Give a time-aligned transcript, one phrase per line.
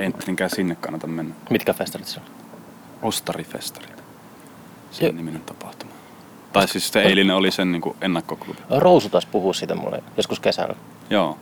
[0.00, 1.34] ei tietenkään sinne kannata mennä.
[1.50, 2.26] Mitkä festarit se on?
[3.02, 4.02] Ostarifestarit.
[4.90, 5.16] Sen Joo.
[5.16, 5.92] niminen tapahtuma.
[6.52, 8.60] Tai siis se eilinen oli sen niin ennakkoklubi.
[8.70, 10.74] Rousu taas puhuu siitä mulle joskus kesällä.
[11.10, 11.38] Joo.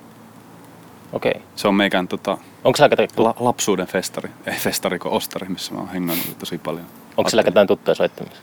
[1.13, 1.31] Okei.
[1.31, 1.43] Okay.
[1.57, 4.31] Se on meikän tota, Onko ketään, la, lapsuuden festari.
[4.47, 6.87] Ei festari, kun ostari, missä mä oon hengannut tosi paljon.
[7.17, 8.43] onko siellä ketään tuttuja soittamassa?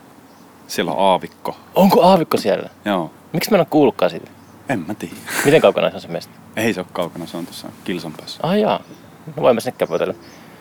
[0.66, 1.56] Siellä on aavikko.
[1.74, 2.70] Onko Aavikko siellä?
[2.84, 3.10] Joo.
[3.32, 4.30] Miksi mä en ole kuullutkaan siitä?
[4.68, 5.14] En mä tiedä.
[5.44, 6.32] Miten kaukana se on se mesta?
[6.56, 8.40] Ei se ole kaukana, se on tuossa kilsan päässä.
[8.42, 8.80] Ah jaa.
[9.26, 10.14] No voimme sinne käpytellä.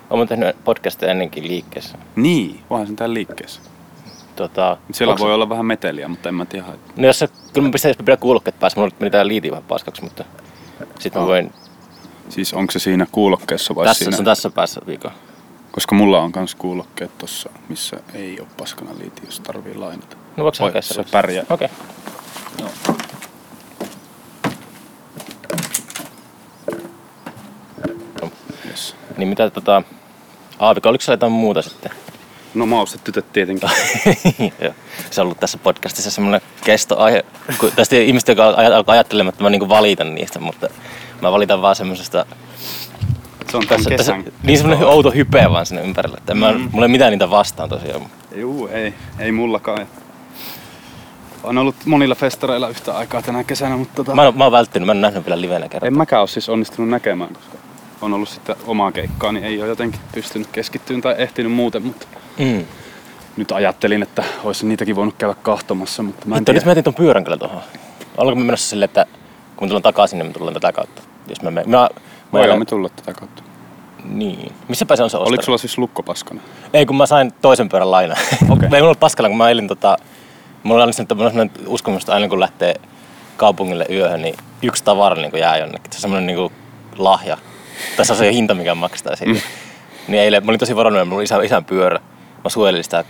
[0.10, 1.98] Olen tehnyt podcasteja ennenkin liikkeessä.
[2.16, 3.62] Niin, vaan sen täällä liikkeessä.
[4.36, 6.66] Tota, Siellä onks- voi olla vähän meteliä, mutta en mä tiedä.
[6.74, 9.64] että- No jos se, kyllä mä pistäisin pidä kuulokkeet päässä, mulla meni tää liiti vähän
[9.68, 10.26] paskaksi, mutta
[11.00, 11.54] sitten mä voin,
[12.30, 14.16] Siis onko se siinä kuulokkeessa vai tässä, siinä?
[14.18, 15.12] se on tässä päässä viikon.
[15.72, 20.18] Koska mulla on kans kuulokkeet tossa, missä ei ole paskana liiti, jos tarvii lainata.
[20.38, 21.46] No voiko hakea se pärjää.
[21.50, 21.68] Okei.
[22.60, 22.70] Joo.
[22.88, 22.96] Yes.
[29.18, 29.84] Niin mitä tota,
[30.60, 31.92] Aavikko, oliko jotain muuta sitten?
[32.54, 33.70] No maustetytöt tietenkin.
[34.62, 34.74] Joo.
[35.12, 37.26] Se on ollut tässä podcastissa semmoinen kestoaihe.
[37.60, 40.68] Kun tästä ihmiset, alkaa ajattelemaan, että mä niinku valitan niistä, mutta
[41.22, 42.26] mä valitan vaan semmoisesta
[43.52, 46.18] Se on tässä, tässä, niin semmoinen outo hype vaan sinne ympärillä.
[46.18, 46.70] Että en mä, Mm.
[46.72, 48.02] mulla ei mitään niitä vastaan tosiaan.
[48.36, 49.88] Juu, ei, ei mullakaan.
[51.44, 54.86] On ollut monilla festareilla yhtä aikaa tänä kesänä, mutta tota, Mä, oon- mä oon välttynyt,
[54.86, 55.88] mä en nähnyt vielä livenä kerran.
[55.88, 57.58] en mäkään ole siis onnistunut näkemään, koska
[58.06, 62.08] on ollut sitten omaa keikkaa, niin ei ole jotenkin pystynyt keskittymään tai ehtinyt muuten, mutta
[62.40, 62.66] Mm.
[63.38, 66.66] nyt ajattelin, että olisi niitäkin voinut käydä kahtomassa, mutta mä en Mutta nyt tiedä.
[66.66, 67.62] mä etin ton pyörän kyllä tuohon.
[68.18, 69.06] Ollaanko me menossa silleen, että
[69.56, 71.02] kun me tullaan takaisin, niin me tullaan tätä kautta.
[71.28, 71.70] Jos mä menen.
[71.70, 71.90] Mä, mä
[72.34, 73.44] Voidaan me tulla tätä kautta.
[74.04, 74.52] Niin.
[74.68, 75.30] Missä päin se on se ostari?
[75.30, 76.42] Oliko sulla siis lukkopaskana?
[76.74, 78.18] Ei, kun mä sain toisen pyörän lainaa.
[78.50, 78.70] Okei.
[78.70, 79.98] me ei mulla ollut paskalla, kun mä elin tota...
[80.64, 82.76] Mulla oli tämmöinen uskomus, että aina kun lähtee
[83.38, 85.92] kaupungille yöhön, niin yksi tavara niin jää jonnekin.
[85.92, 86.52] Se on semmoinen niin
[86.98, 87.38] lahja.
[87.98, 89.34] Tässä on se hinta, mikä maksaa siitä.
[89.34, 89.40] Mm.
[90.08, 92.00] Niin eilen, mä olin tosi varoinen, mulla oli isän, isän pyörä.
[92.44, 93.04] Mä suojelin sitä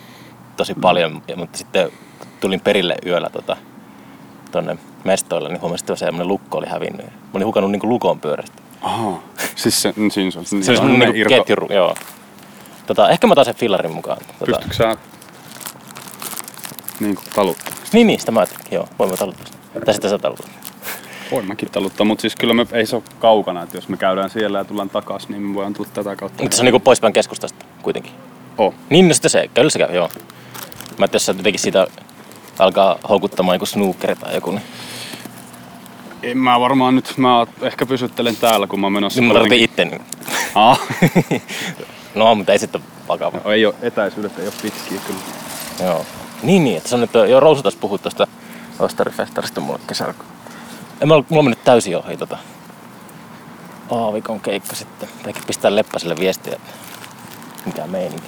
[0.57, 1.89] tosi paljon, ja- mutta sitten
[2.39, 3.57] tulin perille yöllä tota,
[4.51, 7.05] tonne mestoille, niin huomasin, että semmoinen lukko oli hävinnyt.
[7.05, 8.61] Mä olin hukannut niin lukon pyörästä.
[8.81, 9.19] Aha.
[9.55, 10.45] Siis se, niin siinä se on.
[10.45, 11.95] Se oli semmoinen niin ketju, joo.
[12.87, 14.17] Tota, ehkä mä otan sen fillarin mukaan.
[14.17, 14.97] Tota, Pystytkö sä
[16.99, 17.73] niin kuin taluttaa?
[17.93, 19.45] Niin, niin, sitä mä ajattelin, joo, voimme taluttaa.
[19.45, 19.85] sitä.
[19.85, 20.49] Tai sitten sä taluttaa.
[21.31, 24.29] Voin mäkin taluttaa, mutta siis kyllä me, ei se ole kaukana, että jos me käydään
[24.29, 26.43] siellä ja tullaan takaisin, niin me voidaan tulla tätä kautta.
[26.43, 28.11] Mutta se on niinku poispäin keskustasta kuitenkin.
[28.57, 28.73] Oh.
[28.89, 30.09] Niin, no sitten se, kyllä se käy, joo.
[30.97, 31.87] Mä että jos sä jotenkin siitä
[32.59, 34.61] alkaa houkuttamaan joku snooker tai joku, niin,
[36.23, 39.19] En mä varmaan nyt, mä ehkä pysyttelen täällä, kun mä menossa.
[39.19, 39.85] niin mä tarvitsen itse.
[39.85, 40.01] Niin.
[40.55, 40.79] Ah.
[42.15, 43.39] no, mutta ei sitten vakava.
[43.43, 45.19] No, ei ole, etäisyydet ei ole pitkiä kyllä.
[45.89, 46.05] Joo.
[46.43, 48.27] Niin, niin, että se on nyt, joo, Rousu taas puhui tuosta
[48.79, 50.13] Ostarifestarista mulle kesällä.
[51.01, 52.37] En mä, mulla on mennyt täysin ohi tota
[53.91, 55.09] Aavikon keikka sitten.
[55.27, 56.71] Eikä pistää Leppäselle viestiä, että
[57.65, 58.27] mikä meininki.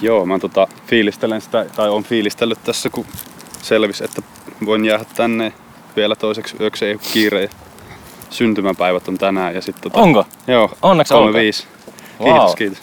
[0.00, 3.06] Joo, mä tota, fiilistelen sitä, tai on fiilistellyt tässä, kun
[3.62, 4.22] selvisi, että
[4.66, 5.52] voin jäädä tänne
[5.96, 7.48] vielä toiseksi yöksi, ei ole kiire.
[8.30, 10.24] Syntymäpäivät on tänään ja sitten tota, Onko?
[10.46, 11.32] Joo, Onneksi olkoon.
[11.32, 11.66] 35.
[12.20, 12.26] Vau.
[12.28, 12.78] Kiitos, kiitos.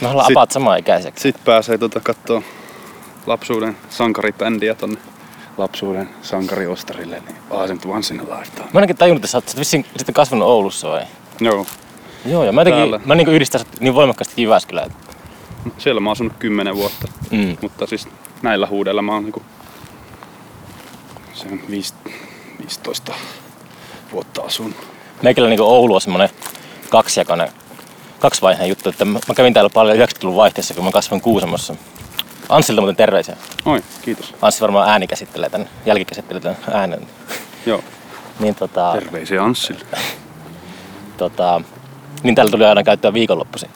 [0.00, 1.22] Me ollaan Sit- apat samaa ikäiseksi.
[1.22, 2.42] Sitten pääsee tota kattoo
[3.26, 5.00] lapsuuden sankaribändiä tonne
[5.58, 8.64] lapsuuden sankariostarille, niin Asent Once in a Lifetime.
[8.64, 11.02] Mä ainakin tajunnut, että sä oot vissiin sitten kasvanut Oulussa vai?
[11.40, 11.66] Joo,
[12.26, 13.00] Joo, ja mä jotenkin, Täällä.
[13.04, 14.90] mä niinku yhdistän sut niin voimakkaasti Jyväskylään.
[15.78, 17.56] siellä mä oon asunut 10 vuotta, Mm.
[17.62, 18.08] mutta siis
[18.42, 19.42] näillä huudella mä oon niinku
[21.34, 21.94] se on viis-
[22.60, 23.12] 15
[24.12, 24.76] vuotta asunut.
[25.22, 26.28] Meikällä niinku Oulu on semmonen
[26.90, 27.48] kaksijakainen,
[28.18, 31.74] kaksivaiheen juttu, että mä mä kävin täällä paljon 90-luvun vaihteessa, kun mä kasvoin Kuusamossa.
[32.48, 33.36] Anssilta muuten terveisiä.
[33.64, 34.34] Oi, kiitos.
[34.42, 37.06] Anssi varmaan ääni käsittelee tän, jälkikäsittelee tän äänen.
[37.66, 37.80] Joo,
[38.40, 39.84] Niin tota, terveisiä Anssille.
[41.16, 41.60] tota,
[42.22, 43.70] niin täällä tuli aina käyttöä viikonloppuisin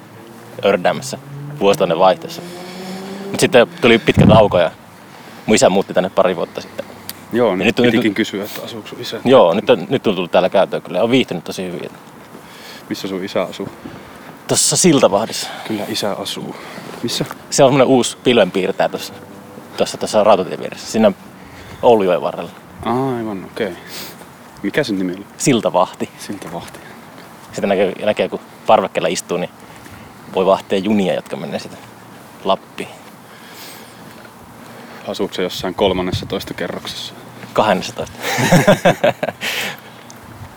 [0.64, 1.18] Ördämässä
[1.60, 2.42] vuosituhannen vaihteessa.
[3.30, 4.70] Mut sitten tuli pitkä tauko ja
[5.46, 6.84] mun isä muutti tänne pari vuotta sitten.
[7.32, 9.20] Joo, nyt nyt pitikin nyt- kysyä, että asuuko sun isä?
[9.24, 11.02] Joo, nyt on, nyt on tullut täällä käyttöön kyllä.
[11.02, 11.90] On viihtynyt tosi hyvin.
[12.88, 13.68] Missä sun isä asuu?
[14.48, 15.48] Tuossa Siltavahdissa.
[15.68, 16.56] Kyllä isä asuu.
[17.02, 17.24] Missä?
[17.50, 19.14] Se on semmonen uusi pilvenpiirtäjä tuossa,
[19.76, 20.92] tuossa, tuossa rautatien vieressä.
[20.92, 21.12] Siinä
[21.82, 22.50] Oulujoen varrella.
[22.82, 23.66] Aivan, okei.
[23.66, 23.78] Okay.
[24.62, 25.26] Mikä sen nimi oli?
[25.38, 26.10] Siltavahti.
[26.18, 26.78] Siltä vahti.
[27.52, 29.50] Sitä näkee, näkee kun parvekkeella istuu, niin
[30.34, 31.76] voi vahtia junia, jotka menee sitä
[32.44, 32.88] Lappiin.
[35.08, 37.14] Asuuko se jossain kolmannessa toista kerroksessa?
[37.52, 38.12] 12.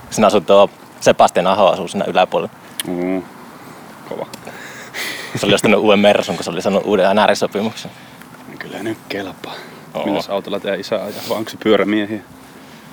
[0.09, 2.53] Siinä asuu tuo Sebastian Aho asuu siinä yläpuolella.
[2.87, 3.23] Oo,
[4.09, 4.25] kova.
[5.35, 7.91] Se oli ostanut uuden Mersun, kun se oli saanut uuden NR-sopimuksen.
[8.59, 9.53] Kyllä nyt kelpaa.
[9.93, 10.05] Oo.
[10.05, 11.21] Milläs autolla teidän isä ajaa?
[11.29, 12.21] Vai onko se pyörämiehiä?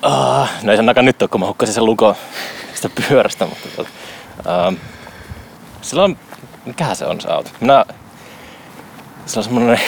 [0.01, 2.15] Ah, no ei se ainakaan nyt ole, kun mä hukkasin sen lukon
[2.73, 3.85] sitä pyörästä, mutta
[4.47, 4.75] ähm,
[5.81, 6.17] Sillä on,
[6.65, 7.49] mikähän se on se auto?
[7.59, 7.85] Minä,
[9.25, 9.79] se on semmonen,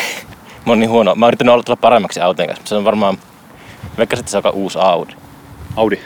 [0.66, 1.16] mä oon niin huono.
[1.16, 3.18] Mä oon yrittänyt olla tulla paremmaksi autojen kanssa, mutta se on varmaan,
[3.98, 5.14] veikkasin, että se on uusi Audi.
[5.76, 6.00] Audi.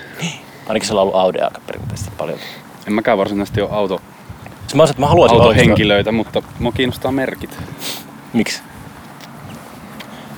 [0.67, 2.39] Ainakin sillä on ollut Audi aika perinteisesti paljon.
[2.87, 4.01] En mäkään varsinaisesti ole auto,
[4.75, 7.57] mä olisin, että mä haluaisin autohenkilöitä, mutta mua kiinnostaa merkit.
[8.33, 8.61] Miksi?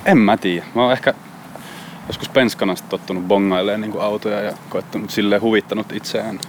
[0.04, 0.66] En mä tiedä.
[0.74, 1.14] Mä oon ehkä
[2.06, 6.40] joskus penskana tottunut bongailemaan niin autoja ja koettanut silleen huvittanut itseään,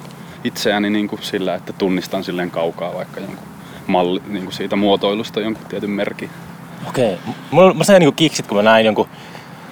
[0.43, 3.47] itseäni niin kuin sillä, että tunnistan silleen kaukaa vaikka jonkun
[3.87, 6.29] malli, niin kuin siitä muotoilusta jonkun tietyn merkin.
[6.87, 7.13] Okei.
[7.13, 7.33] Okay.
[7.51, 9.07] Mulla, mä sain niinku kiksit, kun mä näin jonkun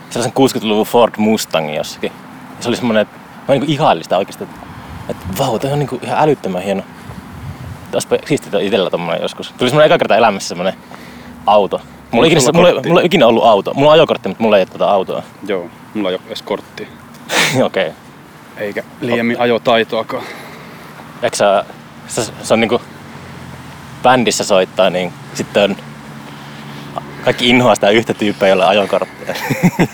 [0.10, 2.12] sellaisen 60-luvun Ford Mustangin jossakin.
[2.60, 3.18] Se oli semmonen, että
[3.48, 4.60] mä niinku ihailin sitä oikeesti, että,
[5.10, 6.84] että vau, toi on niinku ihan älyttömän hieno.
[7.94, 9.54] Olisipa siistiä itellä tommonen joskus.
[9.58, 10.74] Tuli semmonen eka kerta elämässä semmonen
[11.46, 11.82] auto.
[12.12, 13.74] Mulla ei ikinä, mulla, mulla ei ikinä ollut auto.
[13.74, 15.24] Mulla on ajokortti, mutta mulla ei ole tätä autoa.
[15.48, 16.88] Joo, mulla ei ole edes korttia.
[17.64, 17.88] Okei.
[17.88, 17.92] Okay.
[18.58, 20.24] Eikä liiemmin ajotaitoakaan.
[21.24, 21.66] Eikö sä,
[22.08, 22.82] se, se on niinku
[24.04, 25.76] bändissä soittaa, niin sitten on
[27.24, 29.36] kaikki inhoaa sitä yhtä tyyppiä, jolla on ajokorttia.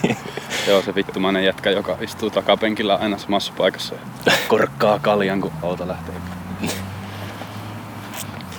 [0.68, 5.88] Joo, se vittumainen jätkä, joka istuu takapenkillä aina samassa paikassa ja korkkaa kaljan, kun auto
[5.88, 6.16] lähtee.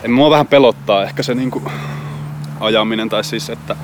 [0.04, 1.62] En mua vähän pelottaa ehkä se niinku
[2.60, 3.76] ajaminen, tai siis että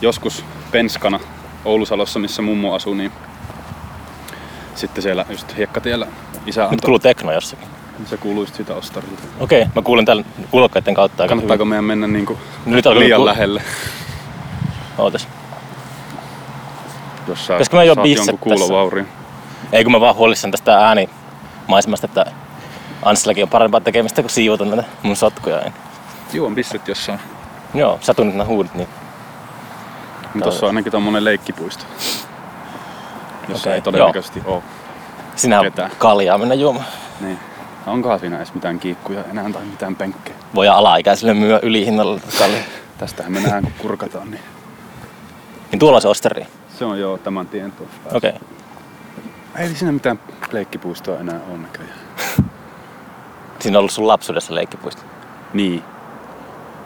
[0.00, 1.20] joskus penskana
[1.64, 3.12] Oulusalossa, missä mummo asuu, niin
[4.74, 6.06] sitten siellä just hiekkatiellä
[6.46, 7.68] isä Nyt antoi, kuuluu tekno jossakin.
[8.06, 9.22] se kuuluu just sitä ostarilta.
[9.40, 11.68] Okei, mä kuulen täällä kuulokkaiden kautta aika Kannattaako hyvin.
[11.68, 13.62] meidän mennä niinku Nyt alkaa liian ku- lähelle,
[14.98, 15.28] Ootas.
[17.28, 18.36] jos sä Pitäisikö mä juo saat jonkun tässä?
[18.40, 19.06] kuulovaurion?
[19.72, 22.26] Ei kun mä vaan huolissan tästä äänimaisemasta, että
[23.02, 25.60] Anssillakin on parempaa tekemistä kuin siivota näitä mun sotkuja.
[25.60, 25.72] Niin.
[26.32, 27.20] Juon bisset jossain.
[27.74, 28.88] Joo, sä tunnit nämä huudit, niin
[30.22, 31.84] Mutta Tuossa on ainakin tommonen leikkipuisto.
[33.48, 34.62] Jossa Okei, ei todennäköisesti oo.
[35.36, 35.90] sinä Ketään.
[35.98, 36.86] kaljaa mennä juomaan.
[37.20, 37.38] Niin.
[37.86, 40.36] Onkohan siinä edes mitään kiikkuja enää tai mitään penkkejä?
[40.54, 42.62] Voi alaikäisille myö ylihinnalla kaljaa.
[42.98, 44.30] Tästähän me nähdään kun kurkataan.
[44.30, 44.42] Niin.
[45.72, 46.46] Niin tuolla on se osteri.
[46.78, 47.96] Se on jo tämän tien tuossa.
[48.14, 48.30] Okei.
[48.30, 48.48] Okay.
[49.56, 50.20] Ei siinä mitään
[50.52, 51.98] leikkipuistoa enää ole näköjään.
[53.60, 55.02] Siinä on ollut sun lapsuudessa leikkipuisto.
[55.54, 55.84] Niin.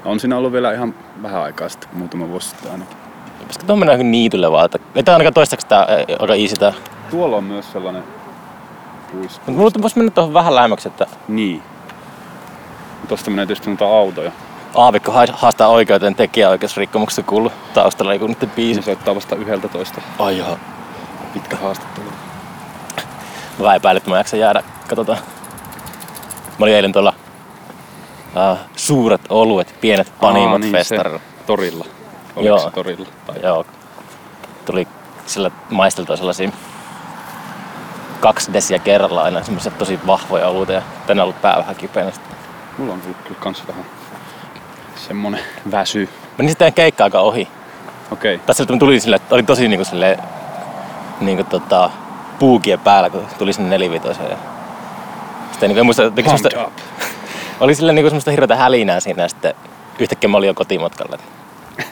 [0.04, 2.96] On siinä ollut vielä ihan vähän aikaa sitten, muutama vuosi sitten ainakin.
[3.38, 4.64] Pitäisikö tuon mennä johonkin niitylle vaan?
[4.64, 4.78] Että...
[4.94, 5.86] Ei tää ainakaan toistaiseksi tää
[6.20, 6.72] aika easy tää.
[7.10, 8.04] Tuolla on myös sellainen
[9.12, 9.40] puisto.
[9.46, 11.62] Mutta mulla voisi mennä tuohon vähän lähemmäksi, että Niin.
[13.08, 14.32] Tuosta menee tietysti noita autoja.
[14.74, 18.82] Aavikko ha- haastaa oikeuteen tekijäoikeusrikkomuksesta kuullut taustalla joku niiden biisi.
[18.82, 20.00] Se soittaa vasta 11.
[20.18, 20.58] Ai joo.
[21.34, 22.06] Pitkä haastattelu.
[23.58, 24.62] Mä epäilen, että mä jaksan jäädä.
[24.88, 25.18] Katsotaan.
[26.58, 27.14] Mä olin eilen tuolla
[28.52, 31.20] uh, suuret oluet, pienet panimot Aa, niin, festarilla.
[31.46, 31.84] torilla.
[32.36, 32.58] Oliko Joo.
[32.58, 33.06] se torilla?
[33.26, 33.36] Tai...
[33.42, 33.64] Joo.
[34.64, 34.88] Tuli
[35.26, 36.50] sillä maisteltua sellaisia
[38.20, 42.10] kaksi desiä kerralla aina semmoisia tosi vahvoja oluita ja tänään on ollut pää vähän kipeänä.
[42.10, 42.36] sitten.
[42.78, 43.84] Mulla on ollut kyllä kans vähän
[44.96, 45.40] semmonen
[45.70, 46.08] väsy.
[46.38, 47.48] Meni sitten keikka aika ohi.
[48.10, 48.38] Okei.
[48.38, 50.18] Tässä nyt tuli sille, että oli tosi niinku sille
[51.20, 51.90] niinku tota,
[52.38, 54.38] puukien päällä, kun tuli sinne nelivitoiseen.
[55.54, 56.72] Sitten niinku, en muista, teki Pumped semmoista, up.
[57.60, 59.54] oli sille niinku semmoista hirveätä hälinää siinä ja sitten
[59.98, 61.18] yhtäkkiä mä olin jo kotimatkalla.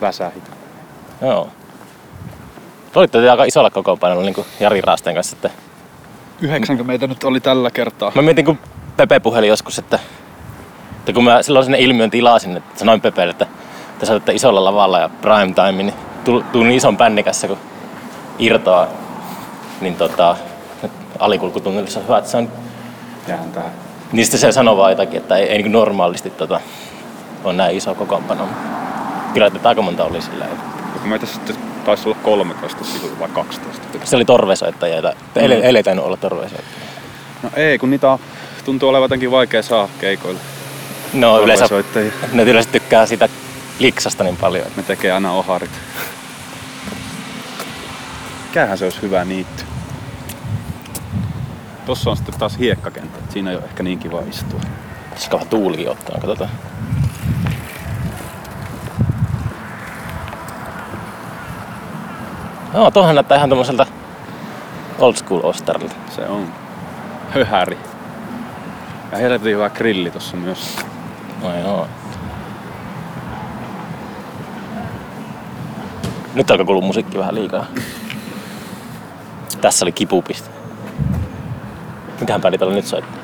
[0.00, 0.50] Väsähit.
[1.22, 1.48] Joo.
[2.94, 5.36] Olitte aika isolla kokoonpanolla niin kuin Jari Raasteen kanssa.
[5.36, 5.50] Että
[6.40, 8.12] Yhdeksänkö meitä nyt oli tällä kertaa?
[8.14, 8.58] mä mietin, kun
[8.96, 9.98] Pepe puheli joskus, että,
[10.98, 13.46] että kun mä silloin sinne ilmiön tilasin, että sanoin Pepelle, että
[13.98, 17.58] te saatatte isolla lavalla ja prime time, niin tuu, tuu niin ison bännikässä, kun
[18.38, 18.86] irtoaa,
[19.80, 20.36] niin tota,
[21.20, 22.48] on hyvä, että se on,
[23.28, 23.70] Jään tähän.
[24.12, 26.60] niin sitten se sanoo vaan jotakin, että ei, ei niin normaalisti tota,
[27.44, 28.48] on näin iso kokoonpano.
[29.34, 30.44] Kyllä, että aika monta oli sillä.
[31.00, 33.82] Kun meitä sitten taisi olla 13 silloin vai 12.
[34.04, 35.42] Se oli torvesoittajia, tai Mm.
[35.42, 36.80] eilen ei tainnut olla torvesoittajia.
[37.42, 38.18] No ei, kun niitä
[38.64, 40.40] tuntuu olevan jotenkin vaikea saa keikoille.
[41.12, 41.68] No yleensä
[42.32, 43.28] ne yleensä tykkää sitä
[43.78, 44.66] liksasta niin paljon.
[44.76, 45.70] Ne tekee aina oharit.
[48.48, 49.64] Mikähän se olisi hyvä niitty.
[51.86, 53.18] Tossa on sitten taas hiekkakenttä.
[53.32, 54.60] Siinä ei ole ehkä niin kiva istua.
[55.10, 56.50] Tässä tuulikin ottaa, katsotaan.
[62.74, 63.86] Joo, tuohan näyttää ihan tommoselta
[64.98, 65.94] old school ostarilta.
[66.10, 66.52] Se on
[67.30, 67.78] höhäri.
[69.12, 70.76] Ja helvetin hyvä grilli tossa myös.
[71.42, 71.88] No joo.
[76.34, 77.66] Nyt alkaa kuulua musiikki vähän liikaa.
[79.60, 80.50] Tässä oli kipupiste.
[82.20, 83.14] Mitähän bändit oli nyt soittaa?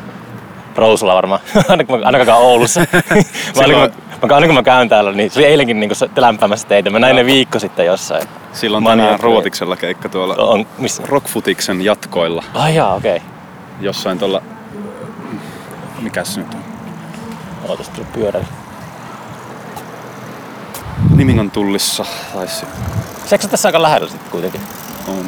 [0.76, 1.40] Rousula varmaan.
[1.68, 2.80] aina kun mä, ainakaan Oulussa.
[2.90, 5.90] mä, aina, kun mä, mä, aina kun mä käyn täällä, niin se oli eilenkin niin
[6.16, 6.90] lämpämässä teitä.
[6.90, 8.28] Mä näin ne viikko sitten jossain.
[8.52, 9.30] Silloin Mania tänään Play.
[9.30, 11.02] Ruotiksella keikka tuolla On, missä?
[11.06, 12.44] Rockfutiksen jatkoilla.
[12.54, 13.16] Ai jaa, okei.
[13.16, 13.28] Okay.
[13.80, 14.42] jossain tuolla...
[16.00, 16.64] Mikäs se nyt on?
[17.68, 18.46] Ootas tuli pyörällä.
[21.16, 22.66] Nimingon tullissa taisi
[23.26, 24.60] Seekö se tässä aika lähellä sitten kuitenkin?
[25.08, 25.26] on.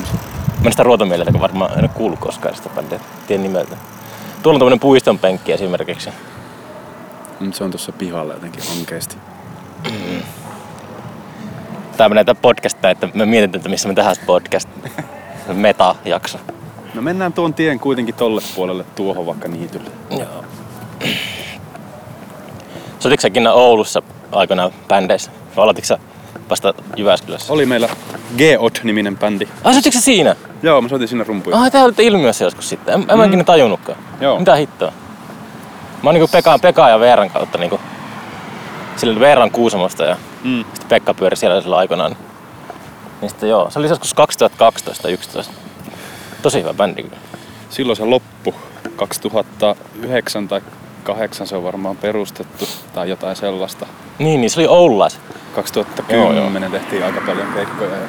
[0.58, 3.00] Mä en sitä ruotomielellä, kun varmaan en ole kuullut koskaan sitä bändiä.
[3.26, 3.76] Tien nimeltä.
[4.42, 6.10] Tuolla on tämmönen puiston penkki esimerkiksi.
[7.40, 9.16] Nyt se on tuossa pihalla jotenkin ankeesti.
[11.96, 14.68] Tää menee tää podcast että me mietitään, että missä me tehdään podcast.
[15.52, 16.38] Meta-jakso.
[16.94, 19.90] No mennään tuon tien kuitenkin tolle puolelle tuohon vaikka niitylle.
[20.10, 20.44] Joo.
[22.98, 25.30] Sotitko säkin Oulussa aikoinaan bändeissä?
[25.56, 25.98] Vai aloititko sä
[26.50, 27.52] vasta Jyväskylässä?
[27.52, 27.88] Oli meillä
[28.38, 29.48] Geot-niminen bändi.
[29.64, 30.36] Ai soititko sä siinä?
[30.62, 31.56] Joo, mä soitin sinne rumpuja.
[31.56, 32.94] Ai, te olitte ilmiössä joskus sitten.
[32.94, 33.98] En, en mä ikinä tajunnutkaan.
[34.20, 34.38] Joo.
[34.38, 34.92] Mitä hittoa?
[36.02, 37.80] Mä oon niinku Pekka, Pekka ja Veeran kautta niinku
[38.96, 40.64] sillä Veeran Kuusamosta ja Mm.
[40.64, 42.16] sitten Pekka pyöri siellä silloin aikanaan.
[43.20, 45.52] Niin sitten joo, se oli joskus 2012 tai 11.
[46.42, 47.16] Tosi hyvä bändi kyllä.
[47.70, 48.54] Silloin se loppu.
[48.96, 50.60] 2009 tai
[51.04, 53.86] 2008 se on varmaan perustettu tai jotain sellaista.
[54.18, 55.20] Niin, niin se oli Oululais.
[55.54, 57.90] 2010 joo, tehtiin aika paljon keikkoja.
[57.90, 58.06] Ja...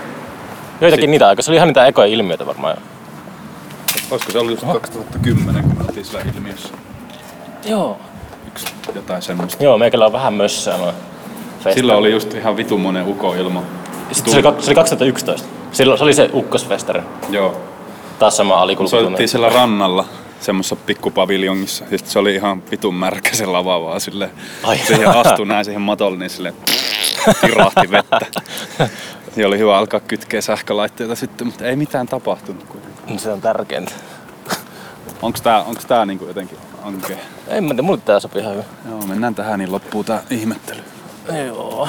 [0.81, 1.43] Joitakin Sit- niitä aikoja.
[1.43, 2.77] Se oli ihan niitä ekoja ilmiöitä varmaan.
[4.11, 6.69] Olisiko se ollut just 2010, kun me oltiin sillä ilmiössä?
[7.65, 7.97] Joo.
[8.47, 9.63] Yksi jotain semmoista.
[9.63, 10.95] Joo, meikällä on vähän mössää noin.
[11.73, 13.63] Silloin oli just ihan vitumonen ukoilma.
[14.11, 15.47] Sitten se, oli, se oli 2011.
[15.71, 17.01] Silloin se oli se ukkosfestari.
[17.29, 17.57] Joo.
[18.19, 19.03] Taas sama alikulkutunne.
[19.03, 20.05] Soitettiin siellä rannalla
[20.39, 21.85] semmoisessa pikkupaviljongissa.
[21.89, 24.31] Sitten se oli ihan vitun märkä se lava vaan silleen.
[24.63, 24.77] Ai.
[24.77, 26.55] Siihen astui näin siihen matolle, niin silleen
[27.41, 28.19] tirahti vettä.
[29.35, 32.63] Ja oli hyvä alkaa kytkeä sähkölaitteita sitten, mutta ei mitään tapahtunut.
[32.63, 33.19] kuitenkaan.
[33.19, 33.91] Se on tärkeintä.
[35.21, 37.17] Onks tää, onks tää niinku jotenkin ankea?
[37.47, 38.65] En mä tiedä, mulle tää sopii ihan hyvin.
[38.89, 40.83] Joo, mennään tähän, niin loppuu tää ihmettely.
[41.45, 41.87] Joo.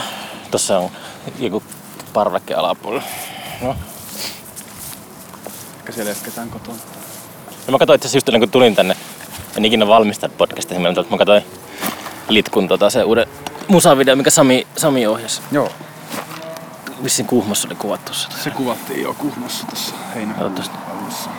[0.51, 0.91] Tossa on
[1.39, 1.63] joku
[2.13, 3.07] parvekke alapuolella.
[3.63, 3.77] No.
[5.79, 6.79] Ehkä siellä jatketään kotona.
[7.67, 8.97] Ja mä katsoin itse asiassa just ennen kuin tulin tänne,
[9.57, 11.43] en ikinä valmistanut podcastia, mutta mä katsoin
[12.29, 13.27] Litkun tota, se uuden
[13.69, 15.43] musavideo, mikä Sami, Sami ohjasi.
[15.53, 15.73] Joo.
[17.05, 18.29] Vissiin Kuhmossa oli kuvattu se.
[18.43, 20.93] Se kuvattiin jo Kuhmossa tässä heinäkuun Toivottavasti.
[21.03, 21.31] alussa.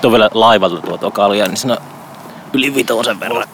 [0.00, 1.82] Tuo vielä laivalta tuotu kalja, niin siinä on
[2.52, 3.48] yli vitosen verran.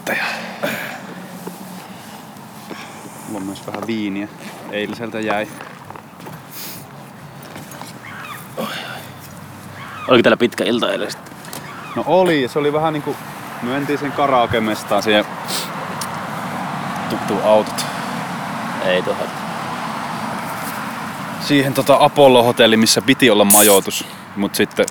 [3.29, 4.29] Mulla on myös vähän viiniä.
[4.71, 5.49] Eiliseltä jäi.
[10.09, 11.32] Oliko täällä pitkä ilta eilen sitten?
[11.97, 13.17] No oli, se oli vähän niinku...
[13.63, 15.25] Me mentiin sen karaoke-mestaan siihen
[17.11, 17.87] tuttuun autot.
[18.85, 19.27] Ei tuohon.
[21.41, 24.05] Siihen tota Apollo-hotelli, missä piti olla majoitus.
[24.37, 24.87] Mut sitten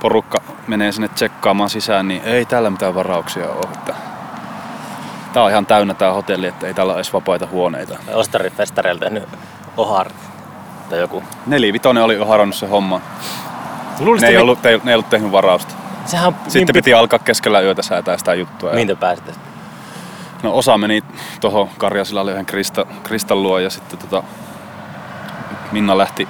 [0.00, 3.70] porukka menee sinne tsekkaamaan sisään, niin ei täällä mitään varauksia ole.
[3.74, 3.94] Että
[5.32, 7.98] tää on ihan täynnä tää hotelli, että ei täällä ole edes vapaita huoneita.
[8.14, 9.28] Ostari festareilta tehnyt
[9.76, 10.10] ohar
[10.90, 11.22] tai joku.
[11.46, 13.00] Nelivitonen oli jo harannut se homma.
[14.00, 15.74] Luulisin, Ne ei, ollut, ne ei ollut tehnyt varausta.
[16.06, 18.68] Sehän on Sitten niin piti alkaa keskellä yötä säätää sitä juttua.
[18.68, 19.32] Ja Mihin te pääsitte?
[20.42, 21.02] No osa meni
[21.40, 24.22] tuohon Karjasilalle yhden Krista, Kristan luo ja sitten tota,
[25.72, 26.28] Minna lähti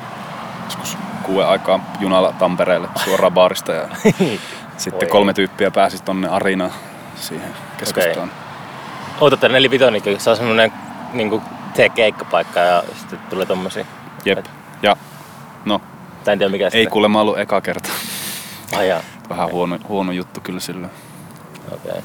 [0.64, 3.88] joskus kuuden aikaan junalla Tampereelle suoraan baarista ja
[4.76, 5.11] sitten Oi.
[5.11, 6.73] kolme tyyppiä pääsi tonne Arinaan
[7.16, 8.31] siihen keskustaan.
[9.21, 10.73] Ootatte nelivitonen, se on semmonen
[11.12, 11.43] niinku
[11.75, 13.85] tee keikkapaikka ja sitten tulee tommosia.
[14.25, 14.45] Jep.
[14.83, 14.97] Ja
[15.64, 15.81] no,
[16.25, 16.90] Tai en tiedä mikä ei sitten.
[16.90, 17.88] kuulemma ollut eka kerta.
[18.76, 19.00] Ai jaa.
[19.28, 20.90] Vähän huono, huono juttu kyllä silloin.
[21.73, 21.90] Okei.
[21.90, 22.02] Okay.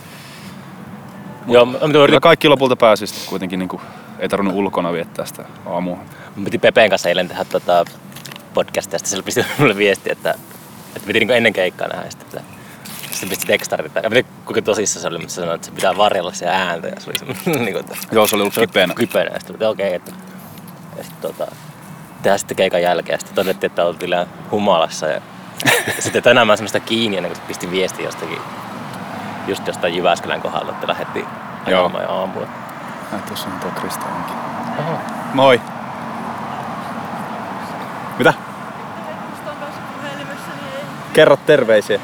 [1.47, 3.81] Joo, Kyllä yritin, kaikki lopulta pääsi sitten kuitenkin niinku,
[4.19, 5.97] ei tarvinnut ulkona viettää sitä aamua.
[6.35, 7.85] mä piti Pepeen kanssa eilen tehdä tota
[8.53, 10.29] podcastia, sillä pisti mulle viesti, että,
[10.95, 12.23] että piti niinku ennen keikkaa nähdä sitä.
[12.23, 12.41] Että,
[13.11, 13.95] sitten pisti tekstarit.
[13.95, 16.47] Ja mä tiedän, kuinka tosissa se oli, mutta se sanoi, että se pitää varjella se
[16.47, 16.87] ääntä.
[16.87, 18.93] Ja se oli semmoinen, niin kuin, että Joo, se oli ollut kipeänä.
[18.93, 19.31] Kypenä.
[19.33, 20.11] Ja sitten okei, okay, että
[20.97, 21.51] ja sitten tota,
[22.21, 23.13] tehdään sitten keikan jälkeen.
[23.13, 24.11] Ja sitten todettiin, että oltiin
[24.51, 25.07] humalassa.
[25.07, 25.21] Ja
[25.99, 28.39] sitten tänään mä semmoista kiinni ennen kuin pistin viesti jostakin,
[29.47, 31.25] just jostain Jyväskylän kohdalla, että lähdettiin
[31.67, 31.79] Joo.
[31.79, 32.47] ajamaan jo aamulla.
[33.13, 34.35] Ai, tuossa on tuo Krista onkin.
[34.79, 34.99] Oho.
[35.33, 35.61] Moi!
[38.17, 38.33] Mitä?
[41.13, 41.99] Kerro terveisiä.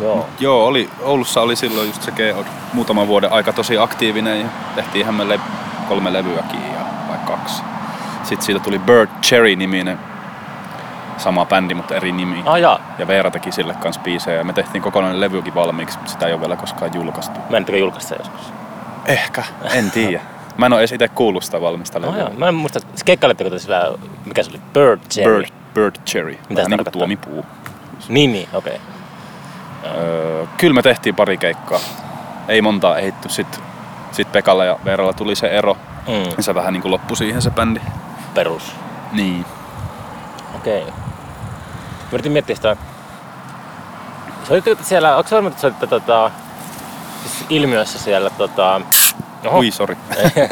[0.00, 0.28] Joo.
[0.40, 5.02] Joo, oli, Oulussa oli silloin just se Geod muutaman vuoden aika tosi aktiivinen ja tehtiin
[5.02, 5.40] ihan meille
[5.88, 7.62] kolme levyäkin ja, vai kaksi.
[8.30, 9.98] Sitten siitä tuli Bird Cherry-niminen
[11.16, 12.42] sama bändi, mutta eri nimi.
[12.46, 12.80] Ah jaa.
[12.98, 16.32] Ja Veera teki sille kanssa biisejä ja me tehtiin kokonainen levykin valmiiksi, mutta sitä ei
[16.32, 17.40] ole vielä koskaan julkaistu.
[17.50, 18.52] Mä en julkaista joskus.
[19.06, 20.20] Ehkä, en tiedä.
[20.58, 22.30] Mä en ole edes itse kuullut sitä valmista Oh, levyä.
[22.38, 23.92] Mä en muista, keikkailetteko te sillä,
[24.26, 24.60] mikä se oli?
[24.74, 25.36] Bird Cherry.
[25.36, 26.32] Bird, Bird Cherry.
[26.48, 27.46] se Vähän niin kuin tuomipuu.
[28.08, 28.80] Niin, niin, okei.
[29.84, 29.96] Okay.
[30.02, 31.80] Öö, kyllä me tehtiin pari keikkaa.
[32.48, 33.28] Ei montaa ehitty.
[33.28, 33.62] Sitten
[34.12, 35.76] sit Pekalla ja Veeralla tuli se ero.
[36.08, 37.80] Mm, Ja se vähän niin kuin loppui siihen se bändi.
[38.34, 38.62] Perus.
[39.12, 39.44] Niin.
[40.56, 40.84] Okei.
[40.84, 40.92] Mä
[42.12, 42.76] yritin miettiä sitä.
[44.48, 46.30] Soititteko te siellä, onko se varma, että soititte tota,
[47.22, 48.80] siis ilmiössä siellä tota...
[49.46, 49.96] Oho, Ui, sori.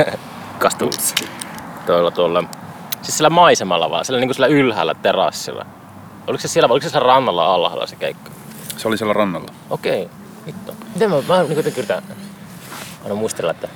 [0.58, 1.14] kastuuts.
[1.86, 2.44] Tuolla tuolla.
[3.02, 5.66] Siis sillä maisemalla vaan, sillä niinku sillä ylhäällä terassilla.
[6.26, 8.30] Oliko se siellä vai oliko se siellä rannalla alhaalla se keikka?
[8.76, 9.52] Se oli siellä rannalla.
[9.70, 10.10] Okei,
[10.46, 10.72] vittu.
[10.94, 12.02] Miten mä, mä niin jotenkin yritän
[13.02, 13.68] aina muistella, että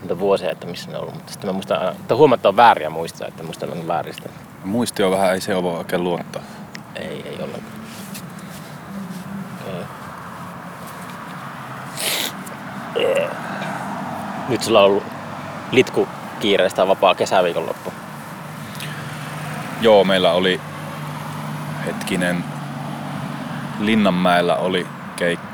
[0.00, 2.56] on niitä vuosia, että missä ne on ollut, mutta sitten mä muistan aina, että huomattavaa
[2.56, 4.28] vääriä muistaa, että muistan on vääristä.
[4.64, 6.42] Muisti on vähän, ei se ole oikein luottaa.
[6.94, 7.80] Ei, ei ollenkaan.
[12.96, 13.26] Okei.
[14.48, 15.04] Nyt sulla on ollut
[15.70, 16.08] litku
[16.40, 17.92] kiireistä vapaa kesäviikonloppu.
[19.80, 20.60] Joo, meillä oli
[21.86, 22.44] hetkinen
[23.78, 25.46] Linnanmäellä oli keikka.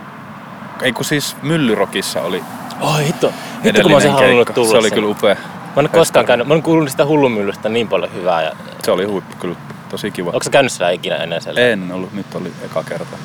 [0.82, 2.44] Ei kun siis Myllyrokissa oli
[2.80, 3.32] Oi hitto,
[3.64, 5.34] hitto kun mä olisin halunnut tulla Se oli kyllä upea.
[5.34, 5.40] Mä
[5.76, 8.42] en ole koskaan käynyt, mä oon kuullut sitä hullumyllystä niin paljon hyvää.
[8.42, 8.52] Ja...
[8.84, 9.56] Se oli huippu kyllä.
[9.88, 10.30] Tosi kiva.
[10.30, 11.60] Onko sä käynyt siellä ikinä ennen siellä?
[11.60, 13.16] En ollut, nyt oli eka kerta.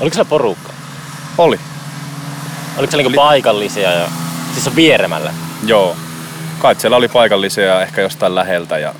[0.00, 0.72] Oliko siellä porukka?
[1.38, 1.60] Oli,
[2.78, 3.28] Oliko siellä niinku Oli.
[3.28, 4.06] paikallisia ja...
[4.52, 5.34] Siis on vieremällä.
[5.66, 5.96] joo.
[6.58, 8.94] Kai siellä oli paikallisia ehkä jostain läheltä ja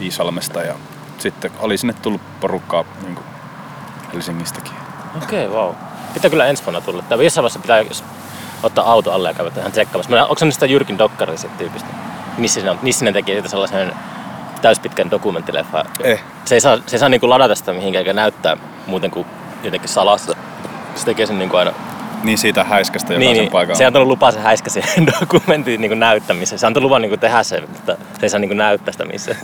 [0.00, 0.74] Iisalmesta ja
[1.18, 3.18] sitten oli sinne tullut porukkaa niin
[4.12, 4.72] Helsingistäkin.
[5.22, 5.74] Okei, okay, wow.
[6.14, 7.02] Pitää kyllä ensi vuonna tulla.
[7.02, 8.04] Tai jossain vaiheessa pitää jos
[8.62, 10.10] ottaa auto alle ja käydä ihan tsekkaamassa.
[10.10, 11.88] Mä, onko se sitä Jyrkin Dokkari siitä tyypistä?
[12.38, 13.92] Nissinen, Nissinen teki siitä sellaisen
[14.62, 15.84] täyspitkän dokumenttileffa.
[16.02, 16.20] Eh.
[16.44, 18.56] Se ei saa, se ei saa niinku ladata sitä mihinkään eikä näyttää
[18.86, 19.26] muuten kuin
[19.62, 20.36] jotenkin salassa.
[20.94, 21.72] Se tekee sen niinku aina
[22.22, 23.76] Niin siitä häiskästä jokaisen niin, niin, paikan.
[23.76, 26.58] se on antanut lupaa se häiskä siihen dokumentin niin näyttämiseen.
[26.58, 29.38] Se on antanut luvan niin tehdä se, mutta se ei saa niin näyttää sitä missään.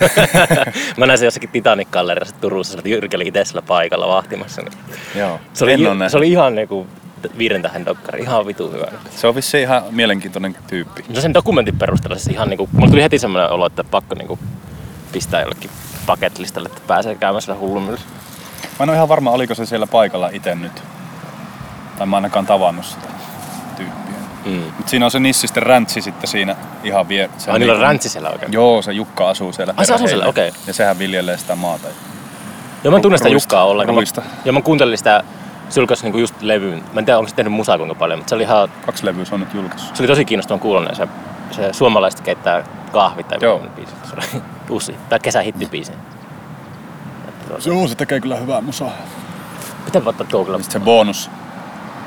[0.96, 4.62] Mä näin sen jossakin Titanic-galleriassa Turussa, että Jyrki oli itse paikalla vahtimassa.
[4.62, 4.72] Niin.
[5.14, 5.40] Joo.
[5.52, 6.86] Se, oli, en se oli ihan niinku
[7.38, 8.86] viiden tähden dokkari, ihan vitu hyvä.
[9.10, 11.04] se on vissiin ihan mielenkiintoinen tyyppi.
[11.14, 14.38] No sen dokumentin perusteella se ihan niinku, mulla tuli heti semmoinen olo, että pakko niinku
[15.12, 15.70] pistää jollekin
[16.06, 18.00] paketlistalle, että pääsee käymään sillä hullumyllä.
[18.78, 20.82] Mä en ole ihan varma, oliko se siellä paikalla itse nyt.
[21.98, 23.06] Tai mä ainakaan tavannut sitä
[23.76, 24.14] tyyppiä.
[24.44, 24.62] Mm.
[24.78, 27.22] Mut siinä on se Nissisten räntsi sitten siinä ihan vie.
[27.22, 28.52] Ai niillä on niinku- räntsi siellä oikein?
[28.52, 29.74] Joo, se Jukka asuu siellä.
[29.76, 30.52] Ai, se asuu siellä, okei.
[30.66, 31.88] Ja sehän viljelee sitä maata.
[32.84, 33.96] Joo, mä en tunne sitä Jukkaa ollenkaan.
[33.96, 34.22] ruista.
[34.44, 35.24] Ja mä kuuntelin sitä,
[35.70, 36.84] se julkaisi niinku just levyyn.
[36.92, 39.24] Mä en tiedä, onko se tehnyt musaa kuinka paljon, mutta se oli ihan Kaksi levyä
[39.24, 39.96] se on nyt julkaissut.
[39.96, 40.96] Se oli tosi kiinnostavan kuulonen.
[40.96, 41.08] Se,
[41.50, 43.66] se suomalaiset keittää kahvit tai Joo.
[43.76, 43.92] biisi.
[44.04, 44.94] Se oli uusi.
[45.08, 45.92] Tai kesähittibiisi.
[47.66, 48.90] Joo, se tekee kyllä hyvää musaa.
[49.84, 50.58] Pitää ottaa tuo kyllä.
[50.58, 51.30] Sitten se bonus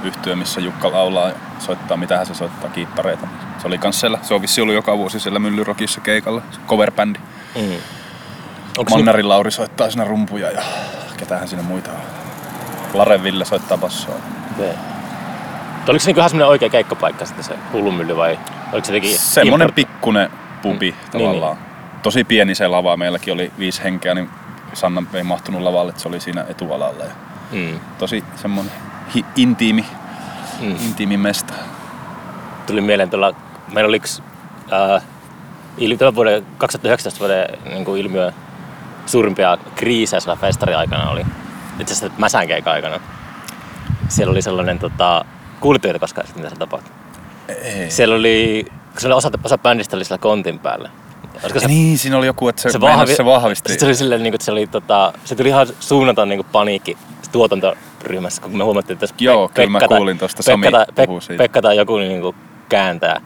[0.04, 3.28] yhtyö, missä Jukka laulaa ja soittaa, mitähän se soittaa, kiittareita.
[3.62, 7.20] Se oli kans siellä, se on vissi ollut joka vuosi siellä Myllyrokissa keikalla, se coverbändi.
[7.56, 7.76] Mm.
[8.78, 10.62] Onko Mannerin Lauri soittaa siinä rumpuja ja
[11.18, 12.23] ketähän siinä muita on.
[12.94, 14.16] Lare Ville soittaa bassoa.
[14.56, 14.68] Okay.
[15.88, 18.40] Oliko se niinku ihan semmoinen oikea keikkapaikka sitten se hullumylly vai
[18.72, 20.30] oliko se jotenkin Semmonen import- pikkunen
[20.62, 21.12] pubi Mm.
[21.20, 21.58] tavallaan.
[22.04, 24.30] Tosi pieni se lava, meilläkin oli viisi henkeä, niin
[24.74, 27.04] Sanna ei mahtunut lavalle, että se oli siinä etualalla.
[27.04, 27.12] Ja
[27.52, 27.80] Mm.
[27.98, 28.72] tosi semmonen
[29.16, 29.86] hi- intiimi,
[30.62, 30.76] Mm.
[30.86, 31.54] intiimi mesta.
[32.68, 33.34] Tuli mieleen tuolla,
[33.74, 34.24] meillä oli yksi
[34.96, 35.04] äh,
[35.78, 38.32] il, tämän vuoden 2019 vuoden niin kuin ilmiö
[39.06, 41.26] suurimpia kriisejä sillä festariaikana oli.
[41.80, 43.00] Itse asiassa Mäsän keikan aikana.
[44.08, 45.26] Siellä oli sellainen, tota,
[45.60, 46.92] kuulitteko te koskaan, mitä se tapahtui?
[47.48, 47.92] Ei.
[47.92, 48.66] Siellä oli,
[48.98, 50.90] se oli osa, osa bändistä oli sillä kontin päällä.
[51.34, 53.70] Olisiko se, niin, siinä oli joku, että se, se, vahvi, se vahvisti.
[53.70, 56.38] Sitten se oli silleen, niin kuin, että se, oli, tota, se tuli ihan suunnaton niin
[56.38, 56.98] kuin paniikki
[57.32, 61.28] tuotantoryhmässä, kun me huomattiin, että Joo, kyllä mä kuulin tosta, Sami Pekka, tai, puhui Pek,
[61.28, 61.44] siitä.
[61.44, 62.36] Pekka tai joku niin kuin
[62.70, 63.22] kääntää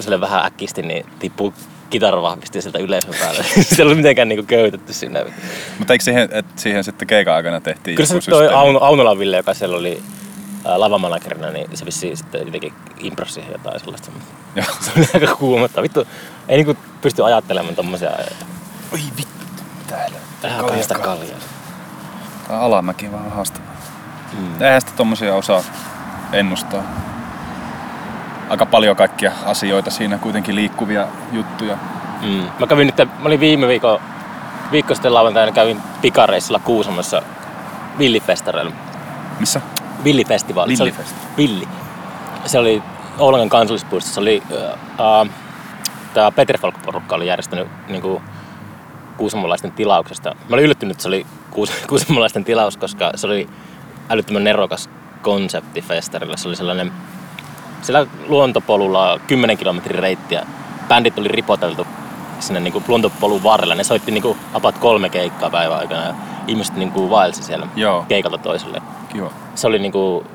[0.00, 1.54] sille vähän äkkisti, niin tippuu
[1.92, 3.42] kitaravahvisti sieltä yleisön päälle.
[3.42, 5.24] se ei ollut mitenkään niin kuin köytetty sinne.
[5.78, 8.48] Mutta eikö siihen, että siihen sitten keikan aikana tehtiin Kyllä se toi?
[8.48, 10.02] Auno, Aunolan Ville, joka siellä oli
[10.64, 14.10] ää, lavamanagerina, niin se vissiin sitten jotenkin improsi siihen jotain sellaista.
[14.56, 14.66] Joo.
[14.80, 15.82] Se oli aika kuumottava.
[15.82, 16.06] Vittu,
[16.48, 18.10] ei niinku pysty ajattelemaan tommosia.
[18.92, 20.18] Oi vittu, täällä.
[20.42, 21.38] Tähän kahdesta kaljaa.
[22.48, 23.76] Tää alamäki vähän haastavaa.
[24.32, 24.62] Mm.
[24.62, 25.62] Eihän sitä tommosia osaa
[26.32, 26.82] ennustaa.
[28.52, 31.78] Aika paljon kaikkia asioita siinä, kuitenkin liikkuvia juttuja.
[32.22, 32.46] Mm.
[32.60, 34.00] Mä kävin nyt, mä olin viime viikon,
[34.72, 37.22] viikko sitten lauantaina kävin pikareissilla Kuusamossa
[37.98, 38.72] Villifestareilla.
[39.40, 39.60] Missä?
[40.04, 40.76] Villifestivaali.
[40.76, 40.94] Se oli-.
[41.36, 41.68] Villi.
[42.46, 42.82] Se oli
[43.18, 44.14] Oulangan kansallispuistossa.
[44.14, 45.30] Se oli, äh,
[46.14, 48.22] tämä Petrifolk-porukka oli järjestänyt niinku,
[49.16, 50.34] kuusamolaisten tilauksesta.
[50.48, 53.48] Mä olin yllättynyt, että se oli kuus, kuusamolaisten tilaus, koska se oli
[54.08, 54.90] älyttömän nerokas
[55.22, 56.36] konsepti festarilla.
[56.36, 56.92] Se oli sellainen,
[57.82, 60.46] siellä luontopolulla 10 kilometrin reittiä.
[60.88, 61.86] Bändit oli ripoteltu
[62.40, 63.74] sinne niinku luontopolun varrella.
[63.74, 66.14] Ne soitti niinku apat kolme keikkaa päivän aikana ja
[66.46, 68.04] ihmiset niinku vaelsi siellä Joo.
[68.08, 69.30] keikalta toiselle Kiva.
[69.54, 70.26] se oli niinku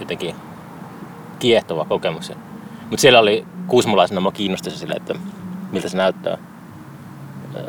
[0.00, 0.34] jotenkin
[1.38, 2.32] kiehtova kokemus.
[2.80, 5.14] Mutta siellä oli kuusmolaisena mua kiinnosti se sille, että
[5.72, 6.38] miltä se näyttää.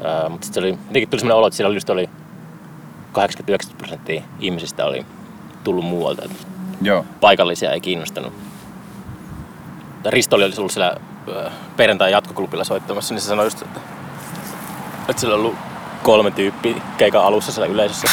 [0.06, 2.10] Ää, mutta sitten oli, jotenkin tuli sellainen olo, että siellä oli just oli
[3.14, 5.06] 80-90 prosenttia ihmisistä oli
[5.64, 6.22] tullut muualta.
[6.82, 7.06] Joo.
[7.22, 8.34] paikallisia ei kiinnostanut.
[10.06, 10.96] Risto oli ollut siellä
[11.28, 13.80] ö, perjantai jatkoklubilla soittamassa, niin se sanoi just, että,
[15.10, 15.56] että siellä on ollut
[16.04, 18.08] kolme tyyppiä keikan alussa siellä yleisössä.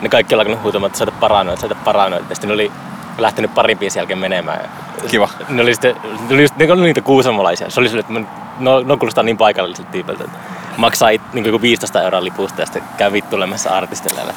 [0.00, 2.24] Ne kaikki on alkanut huutamaan, että soita paranoid, soita paranoid.
[2.28, 2.72] Ja sitten ne oli
[3.18, 4.70] lähtenyt parin biisin jälkeen menemään.
[5.10, 5.28] Kiva.
[5.48, 7.70] Ne oli, sitten, ne oli, just, ne oli niitä kuusamolaisia.
[7.70, 8.12] Se oli sille, että
[8.58, 10.38] no, no kuulostaa niin paikalliselta tyypiltä, että
[10.76, 14.20] maksaa it, niin joku 15 euroa lipusta ja sitten käy vittuilemassa artistille.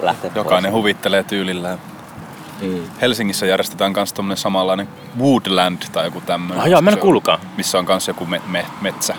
[0.00, 1.78] Lähtee Jokainen huvittelee tyylillään.
[2.62, 2.82] Mm.
[3.00, 6.74] Helsingissä järjestetään myös tommonen samanlainen Woodland tai joku tämmöinen.
[6.74, 7.38] Ah, on- kuullutkaan.
[7.56, 9.14] Missä on myös joku me, me, metsä.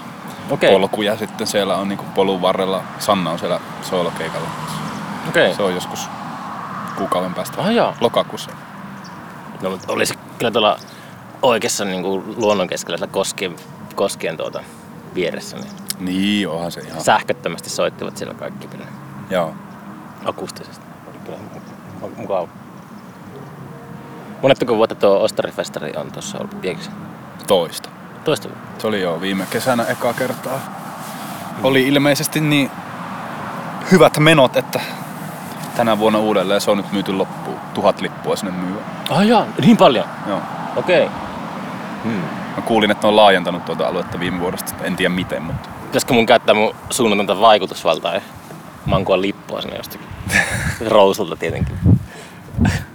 [0.50, 0.72] Okei.
[0.72, 4.48] polku ja sitten siellä on niinku polun varrella, Sanna on siellä soolokeikalla.
[5.30, 5.54] Okei.
[5.56, 6.08] Se on joskus
[6.98, 7.62] kuukauden päästä.
[7.62, 7.94] Ah, joo.
[8.02, 8.52] Lokakuussa.
[9.62, 10.80] No, mutta olisi kyllä tuolla
[11.42, 13.56] oikeassa niin kuin luonnon keskellä koskien,
[13.96, 14.64] koskien tuota
[15.16, 17.02] vieressä, niin Niin, onhan se ihan.
[17.02, 18.70] sähköttömästi soittivat siellä kaikki
[19.30, 19.56] Joo.
[20.26, 20.86] akustisesti.
[21.08, 21.38] Oli kyllä
[22.02, 22.48] mu- mukava.
[24.42, 26.92] Monettako vuotta tuo Ostarifestari on tuossa ollut Piekissä?
[27.48, 27.90] Toista.
[28.24, 28.50] Toista.
[28.78, 30.60] Se oli jo viime kesänä eka kertaa.
[31.64, 32.72] Oli ilmeisesti niin
[33.92, 34.80] hyvät menot, että
[35.76, 37.60] tänä vuonna uudelleen se on nyt myyty loppuun.
[37.74, 38.82] Tuhat lippua sinne myyä.
[39.10, 40.06] Ah jaa, niin paljon?
[40.28, 40.42] Joo.
[40.76, 41.04] Okei.
[41.04, 41.18] Okay.
[42.04, 42.22] Hmm.
[42.56, 44.74] Mä kuulin, että ne on laajentanut tuota aluetta viime vuodesta.
[44.84, 48.22] En tiedä miten, mutta Pitäisikö mun käyttää mun suunnatonta vaikutusvaltaa ja
[48.86, 50.08] mankua lippua sinne jostakin?
[50.88, 51.76] Rousulta tietenkin.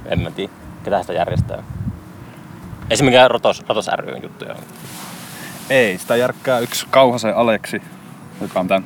[0.06, 0.52] en mä tiedä,
[0.86, 1.62] ketä sitä järjestää.
[2.90, 4.56] Ei se mikään Rotos, Rotos ry juttuja.
[5.70, 7.82] Ei, sitä järkkää yksi Kauhasen Aleksi,
[8.40, 8.84] joka on tämän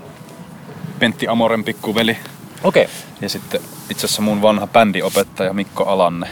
[0.98, 2.18] Pentti Amoren pikkuveli.
[2.64, 2.84] Okei.
[2.84, 2.94] Okay.
[3.20, 3.60] Ja sitten
[3.90, 6.28] itse asiassa mun vanha bändiopettaja Mikko Alanne.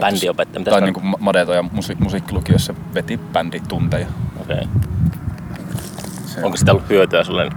[0.00, 4.06] Bändiopettaja, mitä Tai niinku Ma- Madeto ja musi- musiikkilukiossa veti bänditunteja.
[4.40, 4.56] Okei.
[4.56, 4.68] Okay.
[6.26, 7.50] Se Onko sitä ollut hyötyä sulle?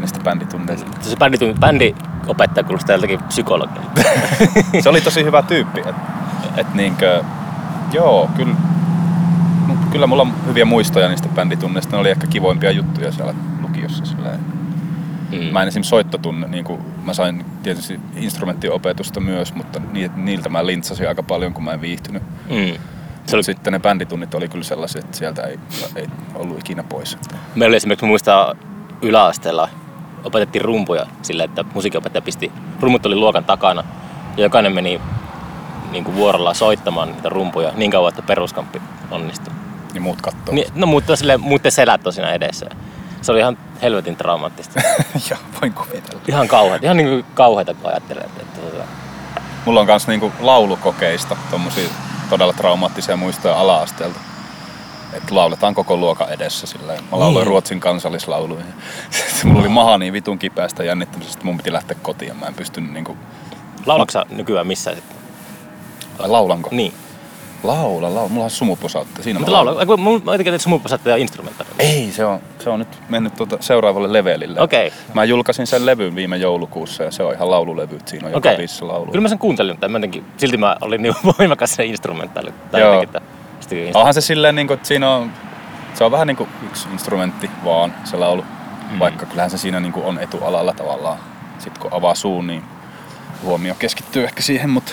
[0.00, 0.86] Niistä bänditunteista.
[1.00, 1.16] Se
[1.60, 1.94] bändi,
[2.34, 4.02] bändiopettaja kuulostaa joltakin psykologilta.
[4.82, 5.80] se oli tosi hyvä tyyppi.
[5.80, 5.94] Et,
[6.56, 7.24] et niinkö,
[7.92, 8.54] joo, kyllä,
[9.92, 11.92] kyllä mulla on hyviä muistoja niistä bänditunneista.
[11.96, 14.04] Ne oli ehkä kivoimpia juttuja siellä lukiossa.
[14.04, 14.40] Silleen.
[15.32, 15.52] Mm.
[15.52, 15.82] Mä en esim.
[15.82, 21.54] soittotunne, niin kuin mä sain tietysti instrumenttiopetusta myös, mutta ni- niiltä mä lintsasin aika paljon,
[21.54, 22.22] kun mä en viihtynyt.
[22.50, 22.78] Mm.
[23.26, 25.58] Se oli, Sitten ne bänditunnit oli kyllä sellaisia, että sieltä ei,
[25.96, 27.18] ei ollut ikinä pois.
[27.54, 28.56] meillä oli esimerkiksi, mä muistan
[29.02, 29.68] yläasteella
[30.24, 33.84] opetettiin rumpuja sillä, että musiikinopettaja pisti, rummut oli luokan takana
[34.36, 35.00] ja jokainen meni
[35.90, 39.54] niin kuin vuorolla soittamaan niitä rumpuja niin kauan, että peruskamppi onnistui.
[39.92, 40.54] Niin muut kattoo.
[40.54, 42.66] Niin, no mutta silleen, muiden selät on siinä edessä.
[43.22, 44.80] Se oli ihan helvetin traumaattista.
[45.30, 46.20] Joo, voin kuvitella.
[46.28, 48.24] Ihan kauheita, ihan niin kuin kauheita, kun ajattelee.
[48.24, 48.84] Että, että, että,
[49.64, 51.88] Mulla on myös niinku laulukokeista tommosia
[52.30, 54.20] todella traumaattisia muistoja ala-asteelta.
[55.12, 57.04] Että lauletaan koko luokan edessä silleen.
[57.04, 57.46] Mä lauloin Niin.
[57.46, 58.64] ruotsin kansallislauluja.
[59.44, 62.36] Mulla oli maha niin vitun kipeästä jännittämisestä, että mun piti lähteä kotiin.
[62.36, 63.16] Mä en pystynyt niinku...
[63.86, 65.16] Laulatko nykyään missään sitten?
[66.18, 66.68] Laulanko?
[66.72, 66.92] Niin.
[67.62, 68.28] Laula, laula.
[68.28, 69.22] Mulla on sumuposautte.
[69.22, 71.70] Siinä Mutta laula, mun mä jotenkin sumupasattaja ja instrumentaali.
[71.78, 74.60] Ei, se on, se on nyt mennyt tuota seuraavalle levelille.
[74.60, 74.92] Okei.
[75.14, 77.98] Mä julkaisin sen levyn viime joulukuussa ja se on ihan laululevy.
[78.06, 78.56] Siinä on joka Okei.
[78.56, 79.06] biisissä laulu.
[79.06, 82.52] Kyllä mä sen kuuntelin, mutta mä jotenkin, silti mä olin niin voimakas se instrumentaali.
[82.70, 82.94] Tai Joo.
[82.94, 85.32] jotenkin, että, sitten instru- Onhan se silleen, niin kuin, että siinä on,
[85.94, 88.44] se on vähän niin kuin yksi instrumentti vaan se laulu.
[88.90, 88.98] Mm.
[88.98, 91.18] Vaikka kyllähän se siinä niin kuin on etualalla tavallaan.
[91.58, 92.62] Sitten kun avaa suun, niin
[93.42, 94.92] huomio keskittyy ehkä siihen, mutta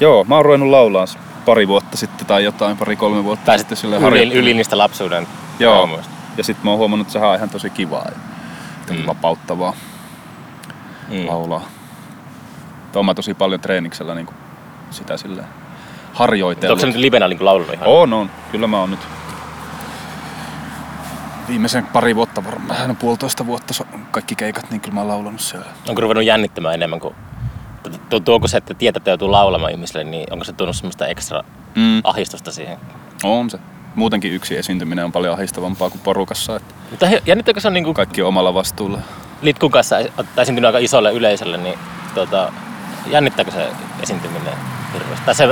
[0.00, 1.04] joo, mä oon ruvennut laulaa
[1.44, 5.26] pari vuotta sitten tai jotain, pari-kolme vuotta Pääsit sitten silleen yli, yli niistä lapsuuden
[5.58, 6.12] Joo, traumoista.
[6.36, 8.16] ja sitten mä oon huomannut, että sehän on ihan tosi kivaa ja
[8.90, 8.96] Mm.
[8.96, 9.06] mm.
[9.06, 9.72] vapauttavaa
[11.08, 11.26] Mm.
[11.26, 11.62] laulaa.
[12.92, 14.36] Tuo mä tosi paljon treeniksellä niin kuin
[14.90, 15.48] sitä silleen
[16.18, 16.70] harjoitellut.
[16.72, 17.88] Onko se nyt livenä niin laulunut ihan?
[17.88, 18.30] On, on.
[18.52, 19.00] Kyllä mä oon nyt
[21.48, 23.74] viimeisen pari vuotta varmaan, puolitoista vuotta
[24.10, 25.66] kaikki keikat, niin kyllä mä oon laulanut siellä.
[25.88, 27.14] Onko ruvennut jännittämään enemmän kuin...
[28.10, 31.42] tu- Tuoko se, että tietää, että joutuu laulamaan ihmisille, niin onko se tuonut semmoista ekstra
[31.74, 32.00] Mm.
[32.04, 32.78] ahdistusta siihen?
[33.24, 33.58] On se.
[33.94, 38.22] Muutenkin yksi esiintyminen on paljon ahistavampaa kuin porukassa, että Mutta jännittääkö se on niin kaikki
[38.22, 38.98] omalla vastuulla.
[39.42, 41.78] Litkun kanssa tai esiintynyt aika isolle yleisölle, niin
[42.14, 42.52] tota,
[43.06, 43.66] jännittääkö se
[44.02, 44.54] esiintyminen
[44.94, 45.26] hirveästi?
[45.26, 45.48] Tai se,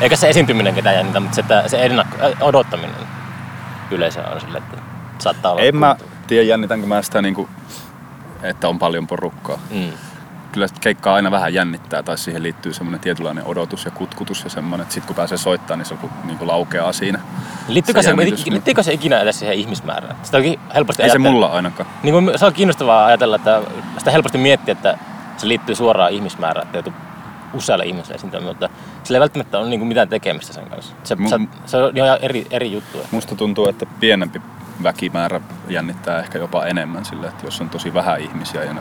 [0.00, 2.96] eikä se esiintyminen ketään jännitä, mutta se, että se ennakko, äh, odottaminen
[3.90, 4.76] yleisö on sille, että
[5.18, 5.62] saattaa olla...
[5.62, 6.14] En mä kunto.
[6.26, 7.48] tiedä jännitänkö mä sitä, niin kuin,
[8.42, 9.58] että on paljon porukkaa.
[9.70, 9.92] Mm.
[10.52, 14.82] Kyllä keikkaa aina vähän jännittää, tai siihen liittyy semmoinen tietynlainen odotus ja kutkutus ja semmoinen,
[14.82, 17.20] että sit kun pääsee soittamaan, niin se niin kuin laukeaa siinä.
[17.68, 20.16] Liittyykö se, jännitys, se, liittyykö se ikinä edes siihen ihmismäärään?
[20.22, 21.88] Sitä onkin helposti Ei se ajatella- mulla ainakaan.
[22.02, 23.60] Niin kuin, se on kiinnostavaa ajatella, että
[23.98, 24.98] sitä helposti miettiä, että
[25.36, 26.92] se liittyy suoraan ihmismäärään, että joutuu
[27.54, 28.68] usealle ihmiselle esiintymään, mutta
[29.02, 30.94] sillä ei välttämättä ole niin kuin mitään tekemistä sen kanssa.
[31.04, 32.98] Se, Mu- se, se on ihan eri, eri juttu.
[33.10, 34.42] Musta tuntuu, että pienempi
[34.82, 38.80] väkimäärä jännittää ehkä jopa enemmän sille, että jos on tosi vähän ihmisiä ja ne,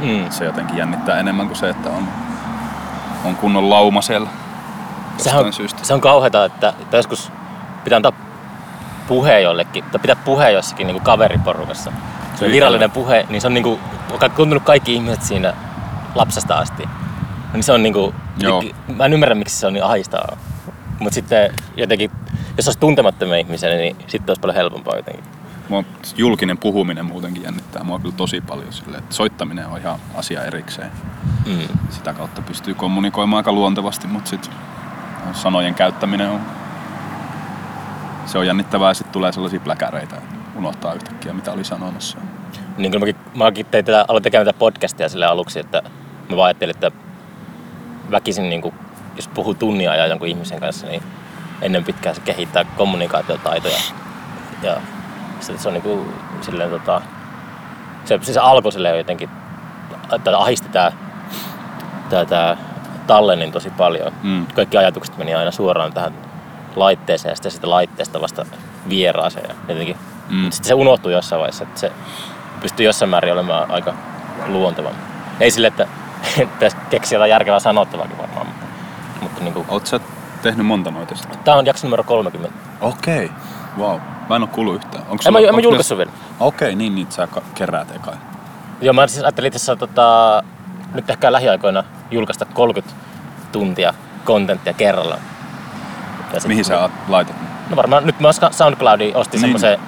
[0.00, 0.30] Mm.
[0.30, 2.08] se jotenkin jännittää enemmän kuin se, että on,
[3.24, 4.28] on kunnon lauma siellä.
[5.16, 5.84] Sehän on, syystä.
[5.84, 7.32] se on kauheata, että, että joskus
[7.84, 8.12] pitää antaa
[9.08, 11.92] puhe jollekin, tai pitää puhe jossakin niin kaveriporukassa.
[12.34, 13.80] Se Ei virallinen puhe, niin se on niin kuin,
[14.36, 15.52] tuntunut kaikki ihmiset siinä
[16.14, 16.88] lapsesta asti.
[17.56, 18.62] Niin se on niin kuin, Joo.
[18.96, 20.36] mä en ymmärrä miksi se on niin ahistavaa.
[20.98, 22.10] Mutta sitten jotenkin,
[22.56, 25.24] jos olisi tuntemattomia ihmisiä, niin sitten olisi paljon helpompaa jotenkin.
[25.68, 25.84] Mua
[26.16, 30.90] julkinen puhuminen muutenkin jännittää mua kyllä tosi paljon sille, että soittaminen on ihan asia erikseen.
[31.46, 31.78] Mm.
[31.90, 34.52] Sitä kautta pystyy kommunikoimaan aika luontevasti, mutta sitten
[35.32, 36.40] sanojen käyttäminen on,
[38.26, 42.18] se on jännittävää ja sitten tulee sellaisia pläkäreitä, että unohtaa yhtäkkiä mitä oli sanomassa.
[42.76, 45.82] Niin kuin mäkin, mäkin tein tätä, aloin tekemään tätä podcastia sille aluksi, että
[46.30, 46.90] mä vaan ajattelin, että
[48.10, 48.74] väkisin, niin kuin,
[49.16, 51.02] jos puhuu tunnia ajan jonkun ihmisen kanssa, niin
[51.62, 53.78] ennen pitkään se kehittää kommunikaatiotaitoja.
[54.62, 54.76] Ja
[55.40, 57.02] se, se on niin kuin, silleen, tota,
[58.04, 59.30] se, se alkoi silleen jotenkin,
[60.12, 60.92] että ahisti tää,
[62.10, 62.56] tää, tää
[63.06, 64.12] tallennin tosi paljon.
[64.22, 64.46] Mm.
[64.46, 66.14] Kaikki ajatukset meni aina suoraan tähän
[66.76, 68.46] laitteeseen ja sitten sitä laitteesta vasta
[68.88, 69.56] vieraaseen.
[69.68, 69.96] Jotenkin,
[70.28, 70.50] Mm.
[70.50, 71.92] Sitten se unohtui jossain vaiheessa, että se
[72.60, 73.94] pystyy jossain määrin olemaan aika
[74.46, 74.90] luonteva.
[75.40, 75.88] Ei sille, että
[76.54, 78.66] pitäisi keksiä jotain järkevää sanottavaakin varmaan, mutta,
[79.22, 80.00] mutta niin kuin, Oot sä
[80.42, 81.38] tehnyt monta noita sitten?
[81.38, 82.58] Tämä on jakso numero 30.
[82.80, 83.36] Okei, okay.
[83.78, 84.00] wow.
[84.28, 85.04] Mä en oo kuullut yhtään.
[85.08, 86.10] Onko En mä, en mä julkaissut vielä.
[86.40, 88.12] Okei, niin niitä sä ka- keräät eka.
[88.80, 90.42] Joo, mä siis ajattelin itse asiassa tota,
[90.94, 92.96] nyt ehkä lähiaikoina julkaista 30
[93.52, 95.18] tuntia kontenttia kerralla.
[96.32, 97.36] Ja sit- Mihin sä laitat?
[97.70, 99.52] No varmaan, nyt mä SoundCloudiin ostin Niin.
[99.52, 99.60] niin.
[99.60, 99.86] semmoisen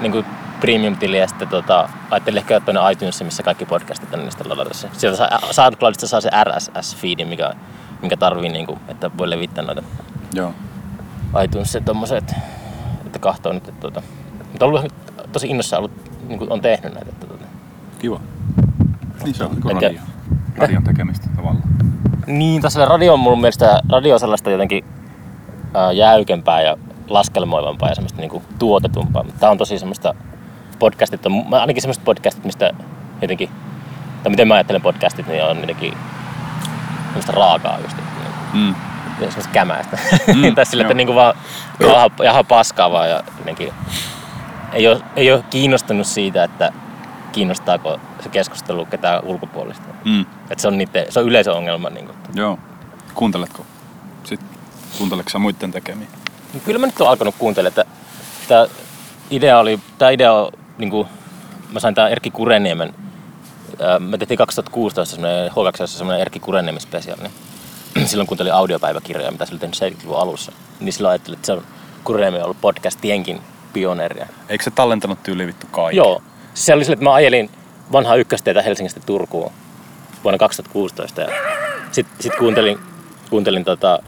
[0.00, 0.24] niin
[0.60, 4.48] premium-tili ja sitten tota, ajattelin ehkä ottaa ne iTunesin, missä kaikki podcastit on, niin sitten
[4.48, 4.88] ladata se.
[4.92, 7.54] Sieltä saa, SoundCloudista saa se RSS-feedin, mikä,
[8.02, 9.82] mikä tarvii, niin kuin, että voi levittää noita
[10.34, 10.54] Joo.
[11.44, 12.34] iTunesia tommoset,
[13.06, 13.68] että kahtoo nyt.
[13.68, 14.02] Että, tota.
[14.50, 14.92] Mutta on ollut
[15.32, 15.92] tosi innossa ollut,
[16.28, 17.10] niin kuin on tehnyt näitä.
[17.10, 17.44] Että, tota.
[17.98, 18.20] Kiva.
[19.24, 20.00] Niin se on Enkä- radio.
[20.56, 21.64] Radion tekemistä tavallaan.
[22.26, 24.84] Niin, tässä radio on mun mielestä radio on sellaista jotenkin
[25.74, 26.76] ää, jäykempää ja
[27.08, 29.22] laskelmoivampaa ja semmoista niinku tuotetumpaa.
[29.22, 30.14] Mutta tää on tosi semmoista
[30.80, 32.70] podcastit on, ainakin semmoista podcastit, mistä
[33.22, 33.48] jotenkin,
[34.22, 35.94] tai miten mä ajattelen podcastit, niin on jotenkin
[37.06, 38.10] semmoista raakaa just, niinku,
[38.52, 38.74] Mm.
[39.18, 39.98] semmoista kämäistä.
[40.34, 41.34] Mm, tai sille, että niinku vaan
[41.80, 43.72] jaha, jaha paskaa vaan ja jotenkin
[44.72, 46.72] ei ole, ei ole kiinnostunut siitä, että
[47.32, 49.84] kiinnostaako se keskustelu ketään ulkopuolista.
[50.04, 50.20] Mm.
[50.20, 51.90] Että se on, niiden, se on yleisöongelma.
[51.90, 52.16] Niin kuin.
[52.34, 52.58] Joo.
[53.14, 53.66] Kuunteletko?
[54.24, 54.48] Sitten
[54.98, 56.08] kuunteletko sä muiden tekemiä?
[56.52, 57.84] Niin Kyllä mä nyt oon alkanut kuuntelemaan, että
[58.48, 58.66] tämä
[59.30, 61.08] idea oli, tämä idea on, niin kuin,
[61.72, 62.94] mä sain tää Erkki Kureniemen,
[63.80, 69.46] ää, me tehtiin 2016 semmoinen H2 semmoinen Erkki Kureniemen spesiaali, niin silloin kuuntelin audiopäiväkirjoja, mitä
[69.46, 71.62] se oli tehnyt 70-luvun alussa, niin silloin ajattelin, että se on
[72.04, 73.40] Kureniemi ollut podcastienkin
[73.72, 74.26] pioneeria.
[74.48, 75.96] Eikö se tallentanut tyyli vittu kaiken?
[75.96, 76.22] Joo,
[76.54, 77.50] se oli sille, että mä ajelin
[77.92, 79.52] vanhaa ykköstietä Helsingistä Turkuun
[80.24, 81.28] vuonna 2016 ja
[81.92, 82.78] sitten sit kuuntelin,
[83.30, 84.02] kuuntelin tota,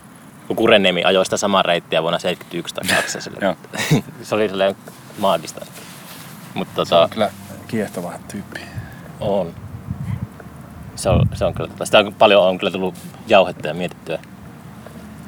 [0.46, 3.38] kun Kureniemi ajoi sitä samaa reittiä vuonna 71 tai 2 sille.
[3.40, 3.56] Joo.
[4.22, 4.76] se oli silleen
[5.18, 5.66] maagista.
[6.54, 7.30] Mutta Se on tota, kyllä
[7.68, 8.60] kiehtova tyyppi.
[9.20, 9.54] on.
[10.96, 12.94] Se on, se on kyllä, tota, sitä on paljon on kyllä tullut
[13.26, 14.18] jauhettua ja mietittyä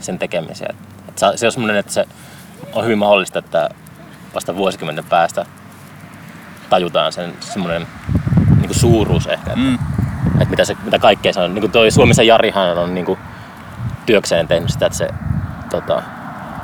[0.00, 0.76] sen tekemiseen.
[1.08, 2.04] Et se, se on semmoinen, että se
[2.72, 3.70] on hyvin mahdollista, että
[4.34, 5.46] vasta vuosikymmenen päästä
[6.70, 7.86] tajutaan sen semmoinen
[8.60, 9.74] niin suuruus ehkä, että, Mm.
[10.40, 11.54] että mitä, se, mitä kaikkea se on.
[11.54, 13.18] Niin kuin toi Suomessa Jarihan on niin kuin
[14.06, 15.08] työkseen tehnyt sitä, että se
[15.70, 16.02] tota,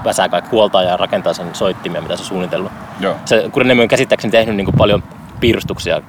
[0.05, 2.73] väsää kaikki huoltaa ja rakentaa sen soittimia, mitä se on suunnitellut.
[3.01, 3.17] Joo.
[3.25, 5.03] Se Kureniemi on käsittääkseni tehnyt niin kuin paljon
[5.41, 6.03] piirustuksia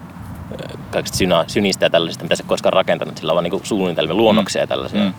[0.91, 3.17] kaikista syna, synistä ja tällaisista, mitä se koskaan rakentanut.
[3.17, 5.01] Sillä on vaan niin kuin suunnitelmia, luonnoksia ja tällaisia.
[5.01, 5.13] Mm.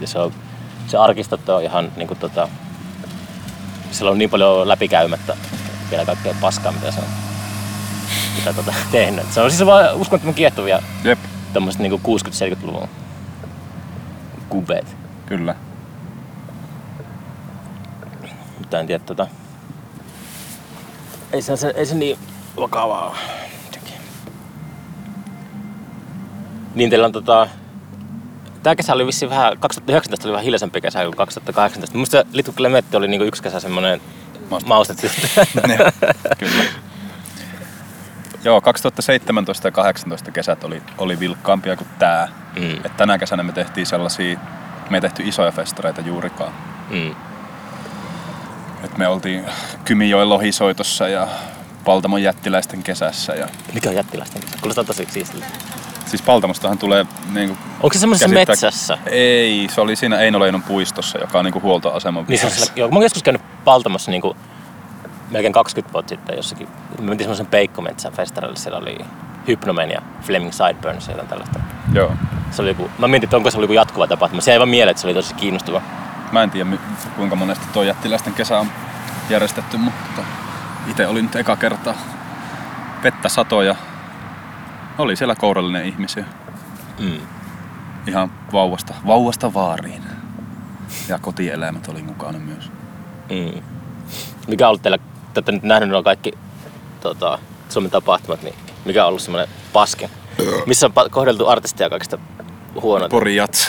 [0.00, 0.32] Ja se, on,
[0.86, 2.48] se arkistot on ihan niin kuin, tota,
[3.90, 5.36] sillä on niin paljon läpikäymättä
[5.90, 7.06] vielä kaikkea paskaa, mitä se on
[8.36, 9.32] mitä, tota, tehnyt.
[9.32, 11.18] Se on siis vaan uskomattoman kiehtovia Jep,
[11.52, 12.88] tommoset niin 60-70-luvun
[14.48, 14.96] kubeet.
[15.26, 15.54] kyllä.
[18.68, 19.26] Mutta en tiedä, tota...
[21.32, 22.18] Ei se, se, ei se niin
[22.56, 23.16] vakavaa.
[26.74, 27.48] Niin teillä on tota...
[28.62, 31.98] Tää kesä oli vissiin vähän, 2019 oli vähän hiljaisempi kesä kuin 2018.
[31.98, 34.00] Musta Little Clemetti oli niinku yksi kesä semmonen
[34.66, 35.06] maustettu.
[35.78, 35.90] Joo,
[36.38, 36.64] kyllä.
[38.44, 42.28] Joo, 2017 ja 2018 kesät oli, oli vilkkaampia kuin tää.
[42.56, 44.38] mm, Et tänä kesänä me tehtiin sellaisia,
[44.90, 46.52] me ei tehty isoja festareita juurikaan.
[46.90, 47.14] mm.
[48.92, 49.44] Et me oltiin
[49.84, 51.28] Kymijoen lohisoitossa ja
[51.84, 53.32] Paltamon jättiläisten kesässä.
[53.32, 54.56] Ja, Mikä on jättiläisten kesä?
[54.60, 55.46] Kuulostaa tosi siistiltä.
[56.06, 58.98] siis Paltamostahan tulee niinku Onko se semmoisessa käsittää- metsässä?
[59.06, 63.02] Ei, se oli siinä Einoleinon puistossa, joka on niinku huoltoaseman Niin se joo, mä oon
[63.02, 64.36] joskus käynyt Paltamossa niinku
[65.30, 66.68] melkein 20 vuotta sitten jossakin.
[66.98, 68.98] Me mentiin semmoisen Peikkometsän festarille, siellä oli
[69.48, 71.58] Hypnomen ja Fleming Sideburns ja jotain tällaista.
[71.92, 72.12] Joo.
[72.50, 74.40] Se oli joku, mä mietin, että onko se oli joku jatkuva tapahtuma.
[74.42, 75.82] Se jäi vaan mieleen, että se oli tosi kiinnostava.
[76.32, 76.76] Mä en tiedä
[77.16, 78.66] kuinka monesti tuo jättiläisten kesä on
[79.30, 80.22] järjestetty, mutta
[80.86, 81.94] itse olin nyt eka kertaa.
[83.02, 83.74] Vettä satoja.
[84.98, 86.24] Oli siellä kourallinen ihmisiä.
[86.98, 87.20] Mm.
[88.06, 90.02] Ihan vauvasta, vauvasta vaariin.
[91.08, 92.70] Ja kotieläimet oli mukana myös.
[93.30, 93.62] Mm.
[94.48, 95.04] Mikä on ollut teillä, te
[95.36, 96.32] olette nyt nähnyt nuo kaikki
[97.00, 97.38] tota,
[97.68, 100.10] Suomen tapahtumat, niin mikä on ollut semmoinen paskin?
[100.66, 102.18] Missä on kohdeltu artistia kaikista
[102.82, 103.10] huonoita?
[103.12, 103.68] Pori Jats.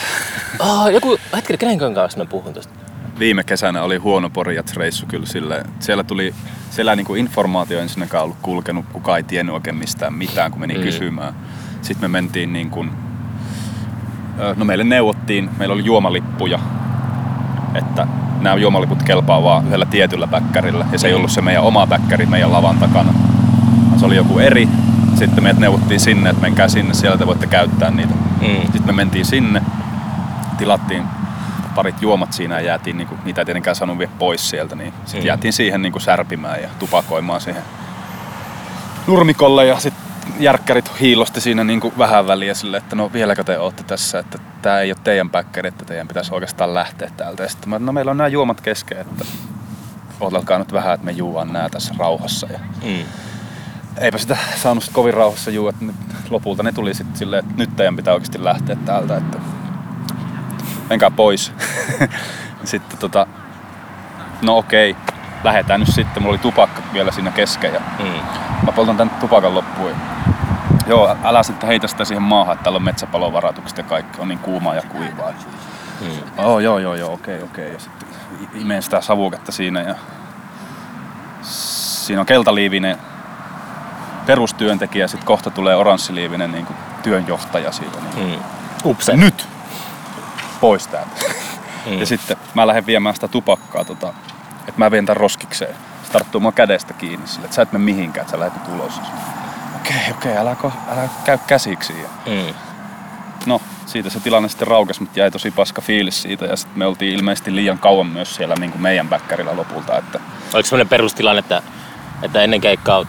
[0.60, 2.74] Oh, joku, hetki, kenen kanssa mä puhun tuosta?
[3.20, 5.64] Viime kesänä oli huono Pori Jats-reissu kyllä sille.
[5.80, 6.36] Siellä tuli,
[6.70, 10.84] siellä niinku informaatio ensinnäkään ollut kulkenut, kukaan ei tiennyt oikein mistään mitään, kun meni Mm.
[10.84, 11.34] kysymään.
[11.82, 12.92] Sitten me mentiin niin kuin,
[14.56, 16.60] no meille neuvottiin, meillä oli juomalippuja,
[17.76, 18.08] että
[18.42, 20.86] nämä juomaliput kelpaa vaan yhdellä tietyllä bäkkärillä.
[20.92, 23.14] Ja se ei ollut se meidän oma bäkkäri meidän lavan takana.
[23.98, 24.68] Se oli joku eri.
[25.20, 28.14] Sitten meidät neuvottiin sinne, että menkää sinne, siellä te voitte käyttää niitä.
[28.42, 28.62] Mm.
[28.62, 29.62] Sitten me mentiin sinne,
[30.58, 31.04] tilattiin
[31.76, 35.22] parit juomat siinä ja jäätiin, niinku, niitä ei tietenkään saanut vielä pois sieltä, niin sitten
[35.22, 35.28] Mm.
[35.28, 37.64] jäätiin siihen niinku särpimään ja tupakoimaan siihen
[39.08, 40.04] nurmikolle ja sitten
[40.40, 44.80] järkkärit hiilosti siinä niinku vähän väliä sille, että no vieläkö te olette tässä, että tämä
[44.80, 47.44] ei ole teidän päkkäri, että teidän pitäisi oikeastaan lähteä täältä.
[47.44, 49.26] Ja sitten mä, no meillä on nämä juomat kesken, että
[50.20, 52.48] odotelkaa nyt vähän, että me juodaan nämä tässä rauhassa.
[52.54, 53.04] Ja Mm.
[54.00, 55.96] Eipä sitä saanut sit kovin rauhassa juua, että nyt
[56.30, 59.38] lopulta ne tuli sitten silleen, että nyt teidän pitää oikeasti lähteä täältä, että
[60.90, 61.52] menkää pois.
[62.64, 63.28] sitten tota,
[64.42, 64.96] no okei,
[65.44, 66.24] lähdetään nyt sitten.
[66.24, 68.06] Mulla oli tupakka vielä siinä kesken ja Mm.
[68.66, 69.96] mä poltan tän tupakan loppuun.
[70.88, 74.40] Joo, älä sitten heitä sitä siihen maahan, että täällä on metsäpalovaratukset ja kaikki on niin
[74.40, 75.34] kuumaa ja kuivaa.
[76.02, 76.08] Mm.
[76.46, 77.74] Oh, joo, joo, joo, okei, okei.
[77.74, 78.08] Ja sitten
[78.54, 79.96] imeen sitä savuketta siinä ja
[81.42, 82.98] siinä on keltaliivinen
[84.30, 86.68] perustyöntekijä, sitten kohta tulee oranssiliivinen niin
[87.04, 87.98] työnjohtaja siitä.
[88.16, 88.30] Niin.
[88.30, 88.44] Mm.
[88.86, 89.16] Upse.
[89.16, 89.48] Nyt!
[90.62, 91.12] Pois täältä.
[91.86, 92.00] Mm.
[92.00, 94.14] Ja sitten mä lähden viemään sitä tupakkaa, tota,
[94.60, 95.76] että mä vien tän roskikseen.
[96.04, 98.76] Se tarttuu mua kädestä kiinni sille, että sä et mene mihinkään, että sä lähdet nyt
[98.80, 98.94] ulos.
[99.76, 101.94] Okei, okei, älä, ko- älä käy käsiksi.
[102.02, 102.54] Ja Mm.
[103.46, 106.46] no, siitä se tilanne sitten raukesi, mutta jäi tosi paska fiilis siitä.
[106.46, 109.98] Ja sitten me oltiin ilmeisesti liian kauan myös siellä niin kuin meidän bäkkärillä lopulta.
[109.98, 110.20] Että
[110.54, 111.62] Oliko semmoinen perustilanne, että,
[112.24, 113.06] että ennen keikkaa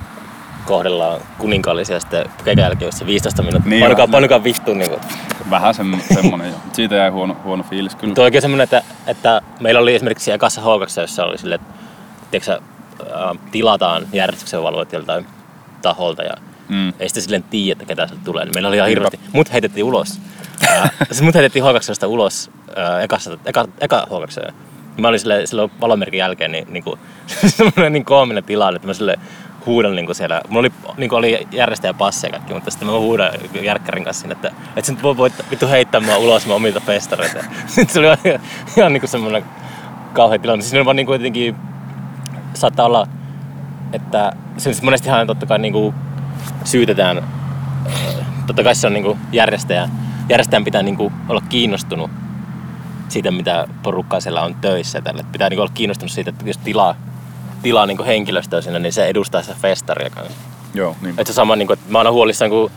[0.71, 2.25] kohdellaan kuninkaallisia ja sitten
[2.91, 3.71] se 15 minuuttia.
[3.71, 4.79] Niin panukaa, panukaa vittuun.
[4.79, 5.01] Niin kuin.
[5.51, 6.55] vähän sem, semmonen jo.
[6.73, 8.15] Siitä jäi huono, huono fiilis kyllä.
[8.15, 11.67] Tuo oikein semmoinen, että, että meillä oli esimerkiksi ekassa H2, jossa oli sille, että
[12.31, 12.61] tiedätkö, sä,
[13.15, 15.27] ää, tilataan järjestyksen valvojat joltain
[15.83, 16.35] taholta ja
[16.69, 16.89] Mm.
[16.99, 18.45] ei sitten silleen tiedä, että ketä sieltä tulee.
[18.45, 19.21] Niin meillä oli ihan hirveästi.
[19.33, 20.21] Mut heitettiin ulos.
[21.11, 24.53] Siis mut heitettiin H2 ulos ää, ekassa, eka, eka H2.
[24.99, 27.01] Mä olin sille, silloin valomerkin jälkeen niin, niin kuin,
[27.47, 29.19] semmoinen niin koominen tilanne, että mä sille
[29.67, 30.41] huudan niin kuin siellä.
[30.49, 34.21] Mulla oli, niin kuin oli järjestäjä passi ja kaikki, mutta sitten mä huudan järkkärin kanssa
[34.21, 37.45] sinne, että, että sä nyt voi, voit vittu heittää mua ulos mun omilta festareilta.
[37.67, 38.41] Sitten se oli ihan,
[38.77, 39.45] ihan niin kuin semmoinen
[40.13, 40.63] kauhea tilanne.
[40.63, 41.57] Siinä oli vaan niin kuin jotenkin,
[42.55, 43.07] saattaa olla,
[43.93, 45.95] että siis monestihan totta kai niin kuin
[46.65, 47.25] syytetään,
[48.47, 49.89] totta kai se on niin kuin järjestäjä,
[50.29, 52.11] järjestäjän pitää niin kuin olla kiinnostunut
[53.11, 55.01] siitä, mitä porukkaa siellä on töissä.
[55.01, 55.25] Tälle.
[55.33, 56.95] Pitää niin kuin olla kiinnostunut siitä, että jos tilaa,
[57.63, 60.39] tilaa niin henkilöstöä sinne, niin se edustaa sitä festaria kanssa.
[60.75, 61.11] Joo, niin.
[61.19, 62.71] Että se sama, niin kuin, että mä oon huolissaan, kun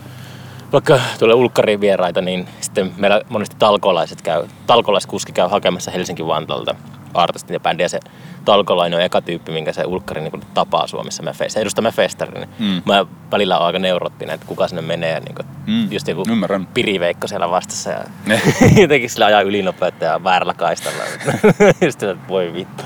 [0.72, 6.74] vaikka tulee ulkkariin vieraita, niin sitten meillä monesti talkolaiset käy, talkolaiskuski käy hakemassa Helsinki-Vantaalta
[7.14, 7.88] artistin ja bändiä.
[7.88, 8.00] Se
[8.44, 11.22] talkolainen on eka tyyppi, minkä se ulkkari niin tapaa Suomessa.
[11.22, 12.34] Mä fe- se edustaa mä festarin.
[12.34, 12.82] Niin Mm.
[12.92, 15.20] Mä välillä aika neurottinen, että kuka sinne menee.
[15.20, 16.66] Niin kuin, Mm, Just joku ymmärrän.
[16.66, 18.00] piriveikko siellä vastassa ja
[18.82, 20.98] jotenkin sillä ajaa ylinopeutta ja väärällä kaistalla.
[21.84, 22.84] just että voi vittu.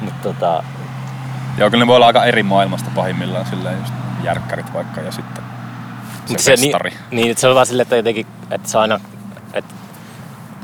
[0.00, 0.64] Mutta tota,
[1.58, 5.44] Joo, kyllä ne voi olla aika eri maailmasta pahimmillaan silleen just järkkärit vaikka ja sitten
[6.26, 6.90] se, Mut festari.
[6.90, 9.00] Niin, niin, että se on vaan silleen, että jotenkin, että se on aina,
[9.52, 9.74] että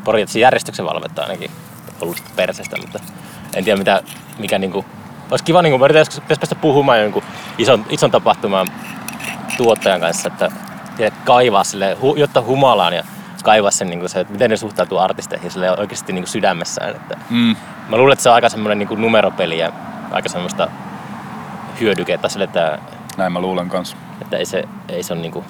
[0.05, 1.51] Porjatsin järjestyksen valvetta ainakin
[2.01, 3.01] ollut sitä persestä, mutta
[3.55, 4.03] en tiedä mitä,
[4.39, 4.85] mikä niinku,
[5.31, 7.23] olisi kiva niinku, mä yritän joskus päästä puhumaan jonkun
[7.59, 8.67] ison, ison tapahtuman
[9.57, 10.51] tuottajan kanssa, että
[10.99, 13.05] ja kaivaa sille, hu, jotta humalaan ja
[13.45, 16.91] kaivaa sen, niinku se, että miten ne suhtautuu artisteihin sille oikeasti niinku sydämessään.
[16.91, 17.57] Että Mm.
[17.89, 19.73] mä luulen, että se on aika semmoinen niinku numeropeli ja
[20.11, 20.69] aika semmoista
[21.81, 22.79] hyödykettä sille, että
[23.17, 23.97] Näin mä luulen kanssa.
[24.23, 25.45] että ei se, ei se on niinku,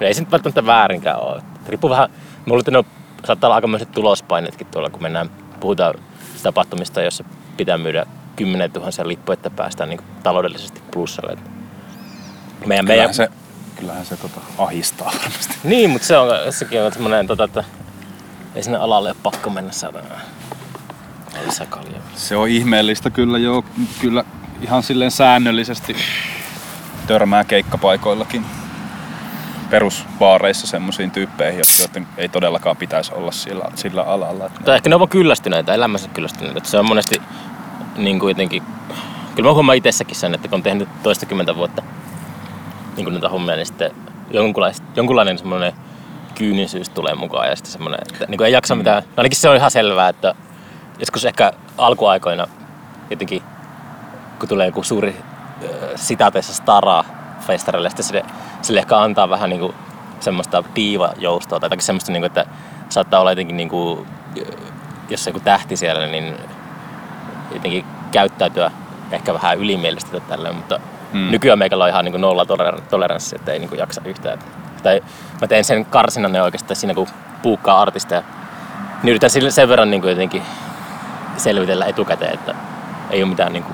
[0.00, 1.38] ei se nyt välttämättä väärinkään ole.
[1.38, 2.84] Että Riippuu vähän, mä luulen, että ne on,
[3.24, 5.94] saattaa olla aikamoiset tulospaineetkin tuolla, kun mennään, puhutaan
[6.42, 7.24] tapahtumista, jossa
[7.56, 8.06] pitää myydä
[8.36, 11.38] 10 tuhansia lippuja, että päästään niinku taloudellisesti plussalle.
[12.66, 13.28] Meidän, meidän, Kyllähän se,
[13.76, 15.54] kyllähän se tota, ahistaa varmasti.
[15.64, 17.64] Niin, mutta se on, sekin on semmoinen, tota, että
[18.54, 19.98] ei sinne alalle ole pakko mennä saada
[21.46, 22.02] lisää kaljaa.
[22.14, 23.64] Se on ihmeellistä kyllä joo.
[24.00, 24.24] Kyllä
[24.64, 25.96] ihan silleen säännöllisesti
[27.06, 28.44] törmää keikkapaikoillakin
[29.70, 34.46] perusbaareissa semmoisiin tyyppeihin, joiden ei todellakaan pitäisi olla sillä, sillä alalla.
[34.46, 36.58] Että Tai ehkä ne on vaan kyllästyneitä, elämänsä kyllästyneitä.
[36.58, 37.22] Että se on monesti
[37.96, 38.62] niin kuin jotenkin...
[39.34, 41.82] Kyllä mä huomaan itsessäkin sen, että kun on tehnyt toistakymmentä vuotta
[42.96, 43.90] niin kuin näitä hommia, niin sitten
[44.30, 45.72] jonkunlainen, jonkunlainen semmoinen
[46.34, 49.02] kyynisyys tulee mukaan ja sitten semmoinen, että niin kuin ei jaksa mitään.
[49.02, 50.34] No ainakin se on ihan selvää, että
[50.98, 52.46] joskus ehkä alkuaikoina
[53.10, 53.42] jotenkin,
[54.38, 55.16] kun tulee joku suuri
[55.64, 57.04] äh, sitaateissa stara
[57.40, 58.24] festareille, sitten sille,
[58.62, 59.74] sille ehkä antaa vähän niin kuin
[60.20, 62.46] semmoista diivajoustoa tai jotakin semmoista, niin kuin, että
[62.88, 64.06] saattaa olla jotenkin niin kuin,
[65.08, 66.36] jos joku tähti siellä, niin
[67.54, 68.70] jotenkin käyttäytyä
[69.10, 70.80] ehkä vähän ylimielisesti tai tälleen, mutta
[71.14, 71.20] Mm.
[71.20, 71.30] mm.
[71.30, 74.38] nykyään meikällä on ihan niin nolla toler- toleranssi, että ei niin jaksa yhtään.
[74.82, 75.02] Tai
[75.40, 77.06] mä teen sen karsinnan oikeastaan siinä, kun
[77.42, 78.22] puukkaa artisteja.
[79.02, 80.42] Niin yritän sen verran niin jotenkin
[81.36, 82.54] selvitellä etukäteen, että
[83.10, 83.64] ei ole mitään niin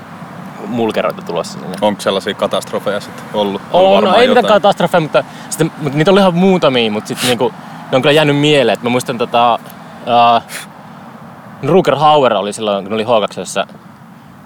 [0.71, 1.77] mulkeroita tulossa sinne.
[1.81, 3.61] Onko sellaisia katastrofeja sitten ollut?
[3.73, 7.27] On, no varmaan ei mitään katastrofeja, mutta, sitten, mutta niitä oli ihan muutamia, mutta sitten
[7.27, 7.53] niinku,
[7.91, 8.73] ne on kyllä jäänyt mieleen.
[8.73, 9.59] Et mä muistan tota,
[10.01, 10.43] uh,
[11.63, 13.67] Ruger Hauer oli silloin, kun ne oli H2,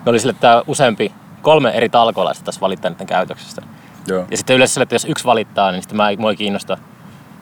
[0.06, 1.12] ne oli sille, että useampi,
[1.42, 3.62] kolme eri talkoolaista tässä valittaa niiden käytöksestä.
[4.08, 4.26] Joo.
[4.32, 6.78] Ja sitten yleensä sille, että jos yksi valittaa, niin sitten mä, mua ei kiinnosta.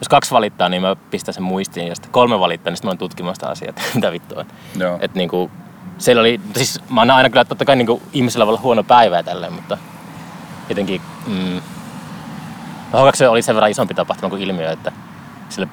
[0.00, 1.88] Jos kaksi valittaa, niin mä pistän sen muistiin.
[1.88, 4.40] Ja sitten kolme valittaa, niin sitten mä oon tutkimaan sitä asiaa, että mitä vittua.
[4.40, 4.48] Et,
[4.80, 4.98] Joo.
[5.00, 5.50] et niinku,
[5.98, 9.16] siellä oli, siis mä näen aina kyllä, totta kai niinku, ihmisellä voi olla huono päivä
[9.16, 9.78] ja tälleen, mutta
[10.68, 11.58] jotenkin mm,
[12.92, 14.92] H2 oli sen verran isompi tapahtuma kuin ilmiö, että
[15.48, 15.66] sillä,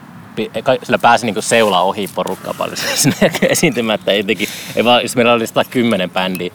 [0.63, 5.15] ka- sillä pääsi niinku seulaa ohi porukkaa paljon sinne esiintymään, että jotenkin, ei vaan, jos
[5.15, 6.53] meillä oli 110 bändiä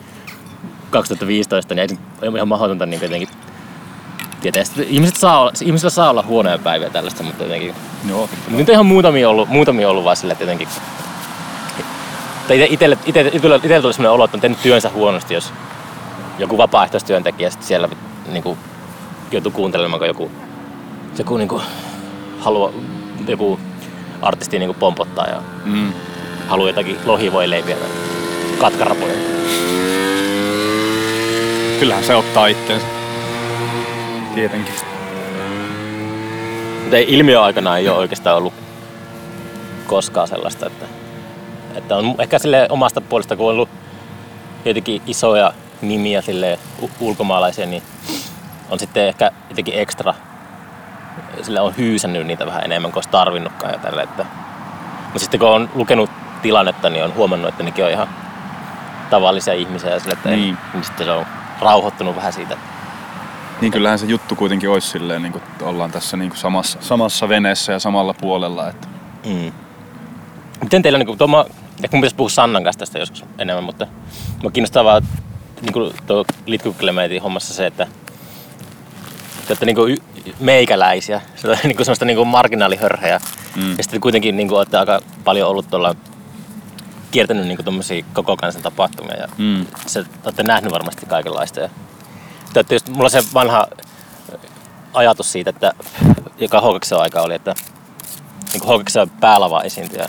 [0.91, 3.29] 2015, niin ei ihan mahdotonta niin jotenkin
[4.41, 4.65] tietää.
[4.65, 7.75] Sitten Ihmiset saa olla, ihmisillä saa olla huonoja päiviä tällaista, mutta jotenkin
[8.09, 8.29] Joo.
[8.49, 10.69] nyt on ihan muutamia ollut, muutamia ollut vaan silleen, että jotenkin...
[12.49, 15.53] Tai ite, itelle, itelle tuli sellainen olo, että on tehnyt työnsä huonosti, jos
[16.39, 17.89] joku vapaaehtoistyöntekijä sitten siellä
[18.33, 18.59] niin kuin,
[19.33, 20.31] joutuu kuuntelemaan, kun joku,
[21.19, 21.63] joku niin kuin,
[22.41, 22.73] haluaa,
[23.29, 23.61] joku
[24.23, 25.93] artisti niin kuin pompottaa ja Mm.
[26.49, 27.89] haluaa jotakin lohivoileipiä tai
[28.59, 29.15] katkarapoja.
[31.81, 32.87] Kyllähän se ottaa itteensä.
[34.35, 34.75] Tietenkin.
[36.81, 38.55] Mutta ei ilmiöaikana ei ole oikeastaan ollut
[39.87, 40.87] koskaan sellaista, että,
[41.77, 43.69] että on ehkä sille omasta puolesta, kun on ollut
[44.65, 45.53] jotenkin isoja
[45.83, 46.59] nimiä sille
[47.01, 47.83] ulkomaalaisia, niin
[48.71, 50.15] on sitten ehkä jotenkin ekstra,
[51.43, 54.27] sille on hyysännyt niitä vähän enemmän kuin olisi tarvinnutkaan ja tälle, että
[55.03, 56.11] mutta sitten kun on lukenut
[56.43, 58.09] tilannetta, niin on huomannut, että nekin on ihan
[59.11, 60.41] tavallisia ihmisiä ja sille, että Niin.
[60.41, 60.59] niin.
[60.75, 61.27] niin sitten se on
[61.61, 62.57] rauhoittunut vähän siitä.
[63.61, 67.29] Niin kyllähän se juttu kuitenkin olisi silleen, niin kuin, ollaan tässä niin kuin samassa, samassa
[67.29, 68.69] veneessä ja samalla puolella.
[68.69, 68.89] Että
[69.27, 69.53] Mm.
[70.63, 71.45] Miten teillä, niin kuin, tuo, mä,
[71.85, 73.87] ehkä mun pitäisi puhua Sannan kanssa tästä joskus enemmän, mutta
[74.43, 75.03] mä kiinnostaa vaan
[75.63, 77.87] niin kuin tuo litkukelementin hommassa se, että
[79.47, 79.99] te olette niin kuin
[80.41, 83.21] meikäläisiä, se on niin kuin semmoista niin kuin marginaalihörhejä.
[83.57, 83.71] Mm.
[83.71, 85.95] Ja sitten kuitenkin niin kuin, olette aika paljon ollut tuolla
[87.11, 89.67] kiertänyt niin kuin koko kansan tapahtumia ja mm.
[89.87, 91.61] se, olette nähnyt varmasti kaikenlaista.
[91.61, 91.69] Ja
[92.53, 93.67] te olette just, mulla on se vanha
[94.95, 95.73] ajatus siitä, että
[96.39, 97.55] joka H2 aika oli, että
[98.53, 100.09] niin kuin H2 päälava esiintyjä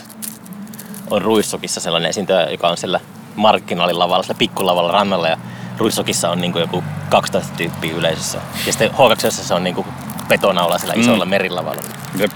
[1.12, 3.00] on Ruissokissa sellainen esiintyjä, joka on sillä
[3.36, 5.38] markkinaalilavalla, sillä pikkulavalla rannalla ja
[5.78, 8.38] Ruissokissa on niin kuin joku 12 tyyppiä yleisössä.
[8.66, 9.88] Ja sitten H2 se on niin kuin
[10.28, 11.30] betonaula sillä isolla Mm.
[11.30, 11.82] merilavalla.
[12.18, 12.32] Jep.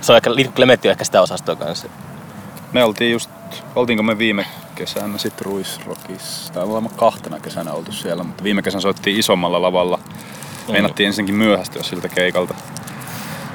[0.00, 1.88] Se on ehkä, Klementti on ehkä sitä osastoa kanssa.
[2.72, 3.30] Me oltiin just,
[3.74, 8.80] oltiinko me viime kesänä sit Ruisrockissa, tai ollaan kahtena kesänä oltu siellä, mutta viime kesänä
[8.80, 9.98] soittiin isommalla lavalla.
[10.72, 12.54] Meinattiin ensinnäkin myöhästyä siltä keikalta.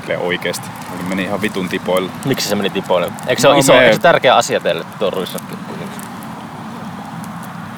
[0.05, 0.69] Kyllä oikeesti.
[0.95, 2.11] Eli meni ihan vitun tipoille.
[2.25, 3.11] Miksi se meni tipoille?
[3.27, 5.57] Eikö se No ole iso, me- eikö se tärkeä asia teille tuo kuitenkin?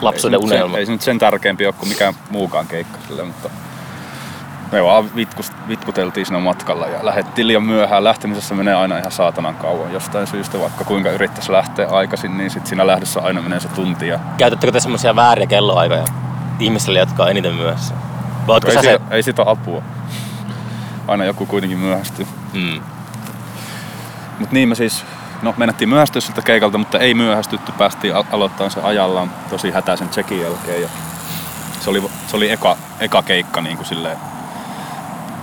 [0.02, 0.72] Lapsuuden ei se, unelma.
[0.72, 3.50] sen, ei se nyt sen tärkeämpi ole kuin mikään muukaan keikka sille, mutta
[4.72, 8.04] me vaan vitkust, vitkuteltiin siinä matkalla ja lähdettiin liian myöhään.
[8.04, 12.68] Lähtemisessä menee aina ihan saatanan kauan jostain syystä, vaikka kuinka yrittäisi lähteä aikaisin, niin sit
[12.68, 14.08] siinä lähdössä aina menee se tunti.
[14.08, 16.06] Ja Käytättekö te semmoisia vääriä kelloaikoja
[16.60, 17.94] ihmisille, jotka on eniten myöhässä?
[18.48, 19.00] Vai ei, se?
[19.12, 19.84] ei siitä apua.
[21.08, 22.28] Aina joku kuitenkin myöhästyy.
[22.54, 22.82] Mm.
[24.40, 25.06] Mutta niin me siis,
[25.42, 27.72] no mennettiin myöhästyä siltä keikalta, mutta ei myöhästytty.
[27.72, 30.82] Päästiin al- aloittamaan se ajallaan tosi hätäisen checkin jälkeen.
[30.82, 30.90] Ja
[31.80, 34.18] se oli, se oli eka, eka keikka niin kuin silleen,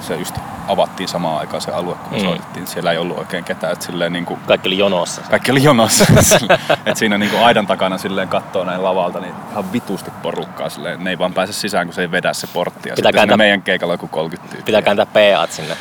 [0.03, 0.38] se just
[0.68, 2.24] avattiin samaan aikaan se alue, kun me Mm.
[2.24, 2.66] soitettiin.
[2.66, 3.72] Siellä ei ollut oikein ketään.
[3.72, 5.22] Et silleen niin kuin, Kaikki oli jonossa.
[5.30, 6.05] kaikki oli jonossa.
[6.86, 10.68] et siinä niin kuin aidan takana silleen kattoo näin lavalta, niin ihan vitusti porukkaa.
[10.70, 12.88] Silleen, ne ei vaan pääse sisään, kun se ei vedä se portti.
[12.88, 14.66] Ja Pitää kääntää- meidän keikalla joku 30 tyyppiä.
[14.66, 15.76] Pitää kääntää PAt sinne.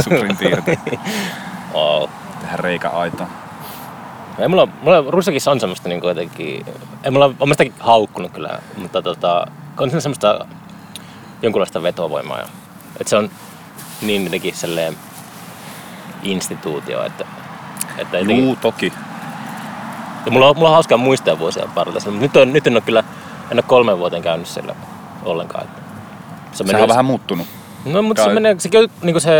[0.00, 0.78] Suurin piirtein.
[1.74, 2.08] Oh.
[2.40, 3.30] Tehdään reikä aitaan.
[4.38, 6.66] Ei mulla, mulla Russakissa on semmoista niinku jotenkin,
[7.04, 9.46] ei mulla on mä sitäkin haukkunut kyllä, mutta tota,
[9.80, 10.46] on siinä semmoista
[11.42, 12.38] jonkunlaista vetovoimaa.
[13.00, 13.30] Että se on
[14.02, 14.96] niin jotenkin selleen
[16.22, 17.24] instituutio, että,
[17.98, 18.92] että jotenkin, Juu, toki.
[20.26, 22.80] ja mulla, on, mulla on hauskaa muistaa vuosia parilla, mutta nyt, on, nyt en ole
[22.80, 23.04] kyllä,
[23.50, 24.74] en ole kolme vuoteen käynyt siellä
[25.24, 25.66] ollenkaan.
[26.52, 27.46] Se Sehän on vähän muuttunut.
[27.84, 29.32] No, mutta se Kai- menee, sekin on niin se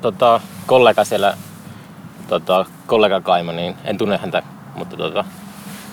[0.00, 1.36] tota, kollega siellä,
[2.28, 4.42] tota, kollega Kaima, niin en tunne häntä,
[4.74, 5.24] mutta tota,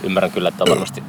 [0.03, 1.03] ymmärrän kyllä, että varmasti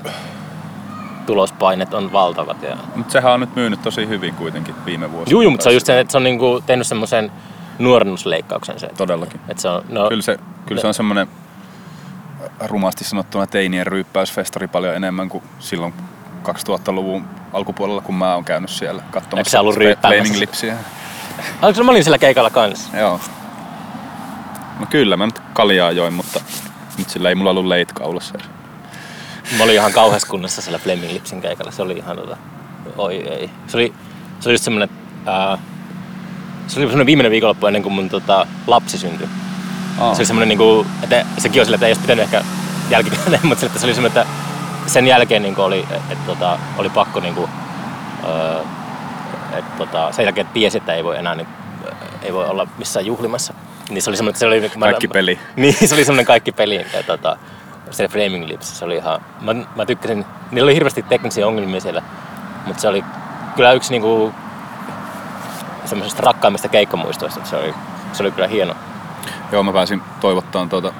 [1.27, 2.63] tulospainet on valtavat.
[2.63, 2.77] Ja...
[2.97, 5.43] Mutta sehän on nyt myynyt tosi hyvin kuitenkin viime vuosina.
[5.43, 7.33] Juu, mutta se on just se, että se on niinku tehnyt semmoisen
[7.79, 8.89] nuorennusleikkauksen se.
[8.97, 9.41] Todellakin.
[9.49, 11.27] Että se on, no, Kyllä se, kyllä se on semmoinen
[12.67, 15.95] rumasti sanottuna teinien ryyppäysfestari paljon enemmän kuin silloin
[16.49, 20.37] 2000-luvun alkupuolella, kun mä oon käynyt siellä katsomassa ollut Flaming?
[20.37, 20.77] Lipsiä.
[21.63, 22.97] Oliko se, mä olin siellä keikalla kanssa.
[22.97, 23.21] Joo.
[24.81, 26.41] No kyllä, mä nyt kaljaa join, mutta
[26.99, 28.35] nyt sillä ei mulla ollut leit kaulassa.
[28.35, 28.47] edes.
[29.59, 31.71] Mä olin ihan kauheassa kunnossa siellä Fleming Lipsin keikalla.
[31.73, 32.37] Se oli ihan tota,
[32.97, 33.51] oi ei.
[33.67, 33.95] Se oli,
[34.41, 34.89] se oli just semmonen,
[35.27, 35.59] ää,
[36.67, 39.29] se oli semmonen viimeinen viikonloppu ennen kuin mun tota, lapsi syntyi.
[39.99, 42.45] Aa, Se oli semmonen niinku, että sekin on sille, että ei olisi pitänyt ehkä
[42.91, 44.33] jälkikäteen, mutta että se oli semmonen, että
[44.87, 47.49] sen jälkeen niinku oli, että et, tota, oli pakko niinku,
[48.29, 48.61] öö,
[49.59, 51.49] et, tota, sen jälkeen tiesi, että ei voi enää niin,
[52.23, 53.55] ei voi olla missään juhlimassa.
[53.91, 54.71] Niin se oli semmonen, että se oli...
[54.81, 55.39] Kaikki peli.
[55.57, 56.87] Niin, se oli semmonen kaikki peli.
[56.95, 57.37] Ja, tota,
[57.91, 59.21] se Flaming Lips, se oli ihan...
[59.41, 62.03] Mä, mä tykkäsin, niillä oli hirveästi teknisiä ongelmia siellä,
[62.67, 63.05] mutta se oli
[63.57, 64.35] kyllä yksi niinku
[65.85, 67.41] semmoisesta rakkaimmista keikkamuistoista.
[67.45, 67.75] Se oli,
[68.13, 68.75] se oli kyllä hieno.
[69.53, 70.93] Joo, mä pääsin toivottaan tuota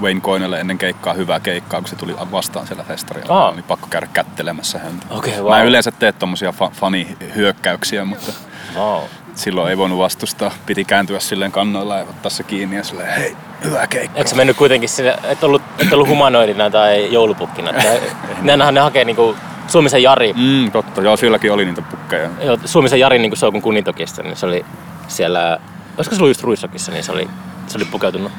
[0.00, 3.34] Wayne Coinelle ennen keikkaa hyvää keikkaa, kun se tuli vastaan siellä festarilla.
[3.34, 3.50] Aa.
[3.50, 5.06] Oli pakko käydä kättelemässä häntä.
[5.10, 5.58] Mä wow.
[5.58, 8.32] en yleensä tee tommosia fa- fanihyökkäyksiä, mutta
[8.76, 9.00] Wow.
[9.40, 10.50] Silloin ei voinut vastustaa.
[10.66, 14.18] Piti kääntyä silleen kannoilla ja ottaa se kiinni ja silleen, hei, hyvä keikka.
[14.18, 17.72] Eikö se mennyt kuitenkin sinne, et ollut, et ollut humanoidina tai joulupukkina?
[17.72, 18.00] Tai,
[18.56, 19.36] nehän ne hakee niinku
[19.68, 22.30] Suomisen Jari, Mm, totta, joo, silläkin oli niitä pukkeja.
[22.42, 24.64] joo, Suomisen Jari niinku Soukun kunintokista, niin se oli
[25.08, 25.58] siellä,
[25.96, 27.28] olisiko se ollut just Ruissokissa, niin se oli,
[27.66, 28.32] se oli pukeutunut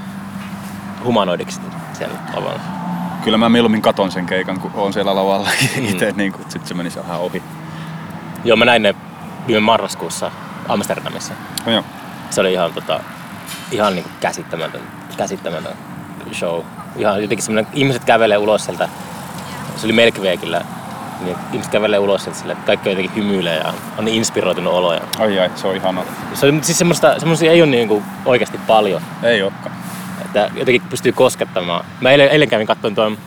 [1.03, 1.61] humanoidiksi
[1.93, 2.59] siellä lavalla.
[3.23, 5.85] Kyllä mä mieluummin katon sen keikan, kun oon siellä lavalla Mm.
[5.85, 7.43] itse, niin kun, sit se menisi vähän ohi.
[8.43, 8.95] Joo, mä näin ne
[9.47, 10.31] viime marraskuussa
[10.67, 11.33] Amsterdamissa.
[11.65, 11.83] No joo.
[12.29, 12.99] Se oli ihan, tota,
[13.71, 14.81] ihan niinku käsittämätön,
[15.17, 15.73] käsittämätön
[16.33, 16.61] show.
[16.95, 18.89] Ihan jotenkin semmoinen, ihmiset kävelee ulos sieltä,
[19.75, 20.61] se oli Melkveekillä,
[21.21, 24.73] niin ihmiset kävelee ulos sieltä silleen, että kaikki on jotenkin hymyilee ja on niin inspiroitunut
[24.73, 24.93] olo.
[24.93, 26.01] Ja Ai ai, se on ihana.
[26.33, 29.75] se oli, siis semmoista, semmoisia ei ole niinku oikeasti paljon, Ei olekaan.
[30.25, 31.85] että jotenkin pystyy koskettamaan.
[32.01, 33.17] Mä eilen, eilen kävin katsomaan tuon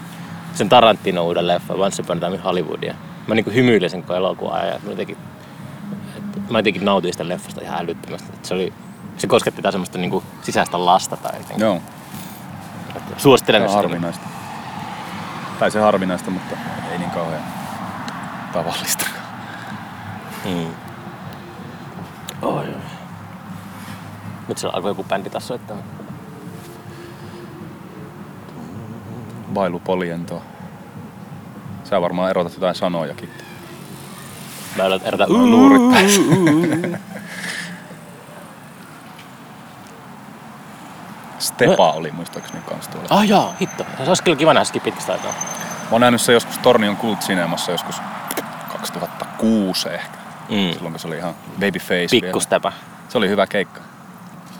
[0.54, 2.94] sen Tarantino uuden leffa, Once Upon a Time in Hollywoodia.
[3.26, 5.16] Mä niinku hymyilin sen elokuvan ja jotenkin,
[6.50, 8.28] mä jotenkin nautin sitä leffasta ihan älyttömästi.
[8.42, 8.72] Se, oli,
[9.18, 11.60] se kosketti jotain semmoista niinku sisäistä lasta tai jotenkin.
[11.60, 11.80] Joo,
[13.16, 14.26] Suosittelen, se on sitä- harvinaista.
[15.58, 16.56] Tai se harvinaista, mutta
[16.92, 17.42] ei niin kauhean
[18.52, 19.04] tavallista.
[20.44, 20.66] Mm.
[22.42, 22.74] Oi, oi.
[24.48, 25.76] Nyt siellä alkoi joku bändi taas soittaa.
[29.54, 30.42] Bailu poljentoa.
[31.84, 33.30] Sä varmaan erotat jotain sanojakin.
[35.04, 35.82] Erotan Mä luurit.
[41.38, 43.08] Stepa oli muistaakseni kans tuolla.
[43.10, 43.86] Ah jaa, hitto.
[43.96, 45.32] Se olisi kyllä kiva nähdä pitkästä aikaa.
[45.32, 48.00] Mä oon nähnyt se joskus Tornion Kult Cinemassa joskus
[48.72, 50.18] 2006 ehkä.
[50.48, 50.72] Mm.
[50.72, 52.08] Silloin kun se oli ihan babyface vielä.
[52.10, 52.72] Pikkustäpä.
[53.08, 53.80] Se oli hyvä keikka.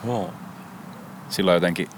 [0.07, 0.31] Joo.
[1.29, 1.89] Sillä on jotenkin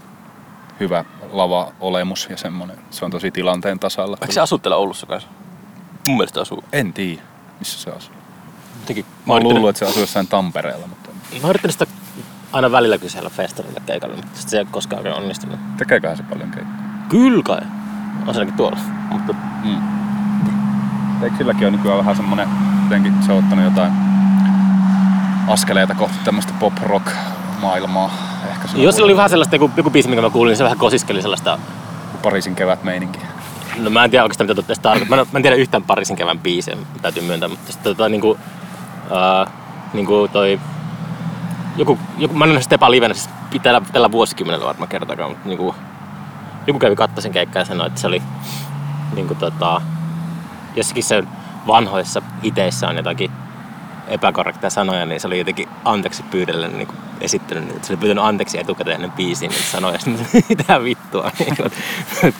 [0.80, 2.78] hyvä lava-olemus ja semmonen.
[2.90, 4.16] Se on tosi tilanteen tasalla.
[4.20, 5.28] Eikö se asu täällä Oulussa kanssa?
[6.08, 6.64] Mun mielestä asuu.
[6.72, 7.22] En tiedä,
[7.59, 8.14] missä se asuu.
[8.80, 11.11] Jotenkin, Mä oon luullut, että se asuu jossain Tampereella, mutta
[11.42, 11.86] Mä yrittänyt sitä
[12.52, 15.59] aina välillä kysellä festarilla keikalla, mutta se ei ole koskaan oikein onnistunut.
[15.76, 16.76] tekeeköhän se paljon keikkaa?
[17.09, 17.61] Kyllä kai.
[18.26, 18.78] On se tuolla.
[19.11, 19.34] Mutta
[19.64, 19.82] Mm.
[21.22, 22.48] Eikö silläkin ole nykyään vähän semmonen,
[22.82, 23.92] jotenkin se on ottanut jotain
[25.48, 28.11] askeleita kohti tämmöistä pop-rock-maailmaa.
[28.50, 30.78] Ehkä jos sillä oli vähän sellaista, joku, joku biisi, minkä mä kuulin, niin se vähän
[30.78, 31.59] kosiskeli sellaista
[32.22, 33.18] Pariisin kevät meininki.
[33.77, 35.16] No mä en tiedä oikeastaan mitä tästä tarkoittaa.
[35.16, 37.49] Mä, en- mä en tiedä yhtään Pariisin kevään biisiä, täytyy myöntää.
[37.49, 38.39] Mutta sitten tota niinku,
[39.11, 39.51] ää,
[39.93, 40.61] niinku toi,
[41.77, 43.29] joku, joku, mä en ole Stepa livenä siis
[43.62, 45.74] tällä, tällä vuosikymmenellä varmaan kertakaan, mutta niinku,
[46.66, 48.22] joku kävi katsoa sen keikkaa ja sanoi, että se oli
[49.14, 49.81] niinku tota,
[50.77, 51.29] jossakin sen
[51.66, 53.31] vanhoissa hiteissä on jotakin
[54.09, 56.88] epäkorrekteja sanoja, niin se oli jotenkin anteeksi pyydellen niin
[57.20, 59.98] esittänyt, niin että se oli pyytänyt anteeksi etukäteen ennen biisiin niitä sanoja,
[60.48, 61.72] mitä vittua, niin kuin,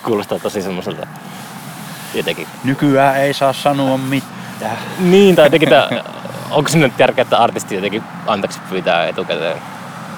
[0.03, 1.07] kuulostaa tosi semmoiselta
[2.15, 2.47] jotenkin.
[2.65, 4.79] Nykyään ei saa sanoa mitään.
[4.99, 5.89] Niin, tai jotenkin, tää,
[6.51, 9.63] onko sinne nyt järkeä, että artisti jotenkin anteeksi pyytää etukäteen,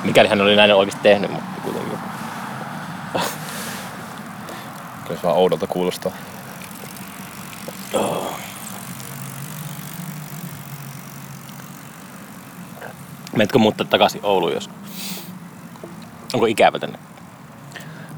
[0.05, 1.99] mikäli hän oli näin oikeasti tehnyt, mutta kuitenkin.
[5.05, 6.13] Kyllä se vaan oudolta kuulostaa.
[13.37, 14.71] Meetkö muuttaa takaisin Ouluun jos?
[16.35, 16.99] Onko ikävä tänne?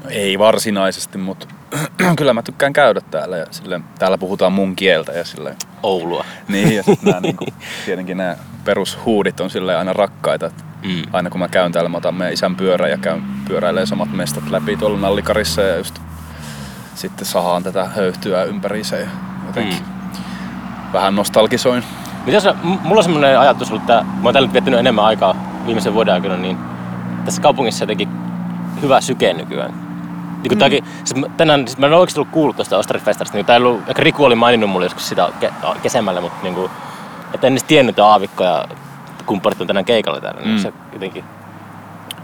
[0.03, 1.47] No ei varsinaisesti, mutta
[2.17, 6.25] kyllä mä tykkään käydä täällä ja silleen, täällä puhutaan mun kieltä ja silleen, Oulua.
[6.47, 7.45] niin ja sit nää, niinku,
[7.85, 8.35] tietenkin nämä
[8.65, 10.51] perushuudit on silleen aina rakkaita.
[10.83, 11.01] Mm.
[11.13, 14.49] Aina kun mä käyn täällä, mä otan meidän isän pyörä ja käyn pyöräilee samat mestat
[14.49, 15.99] läpi tuolla nallikarissa ja just
[16.95, 19.07] sitten sahaan tätä höyhtyä ympäriinsä ja
[19.47, 20.93] jotenkin Mm.
[20.93, 21.83] vähän nostalgisoin.
[22.25, 25.05] Mitä sä, m- mulla on semmoinen ajatus ollut, että mä oon täällä nyt viettänyt enemmän
[25.05, 26.57] aikaa viimeisen vuoden aikana, niin
[27.25, 28.09] tässä kaupungissa jotenkin
[28.81, 29.71] hyvä syke nykyään.
[30.43, 30.85] Niin kuin mm.
[31.03, 33.81] siis tänään, siis mä en ole oikeasti ollut kuullut tuosta Ostarifestarista, niin tää ei ollut,
[33.89, 36.71] ehkä Riku oli maininnut mulle joskus sitä ke- kesämällä, mutta niin kuin,
[37.33, 38.65] että en edes tiennyt, että Aavikko ja
[39.25, 40.57] kumppanit on tänään keikalla täällä, niin Mm.
[40.61, 41.23] se jotenkin,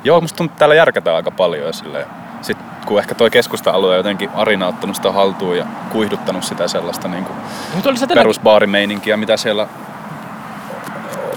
[0.04, 2.06] Joo, musta tuntuu, että täällä järkätään aika paljon ja silleen.
[2.42, 7.08] Sitten kun ehkä toi keskusta-alue on jotenkin Arina ottanut sitä haltuun ja kuihduttanut sitä sellaista
[7.08, 7.38] niin kuin
[8.14, 9.68] perusbaarimeininkiä, mitä siellä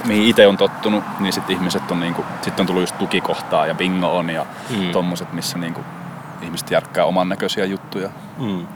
[0.05, 3.75] mihin itse on tottunut, niin sitten ihmiset on niinku, sitten on tullut just tukikohtaa ja
[3.75, 4.77] bingo on ja Mm.
[4.77, 4.91] mm.
[4.93, 5.81] tommoset, missä niinku
[6.43, 8.09] ihmiset järkkää oman näköisiä juttuja.
[8.39, 8.67] mm.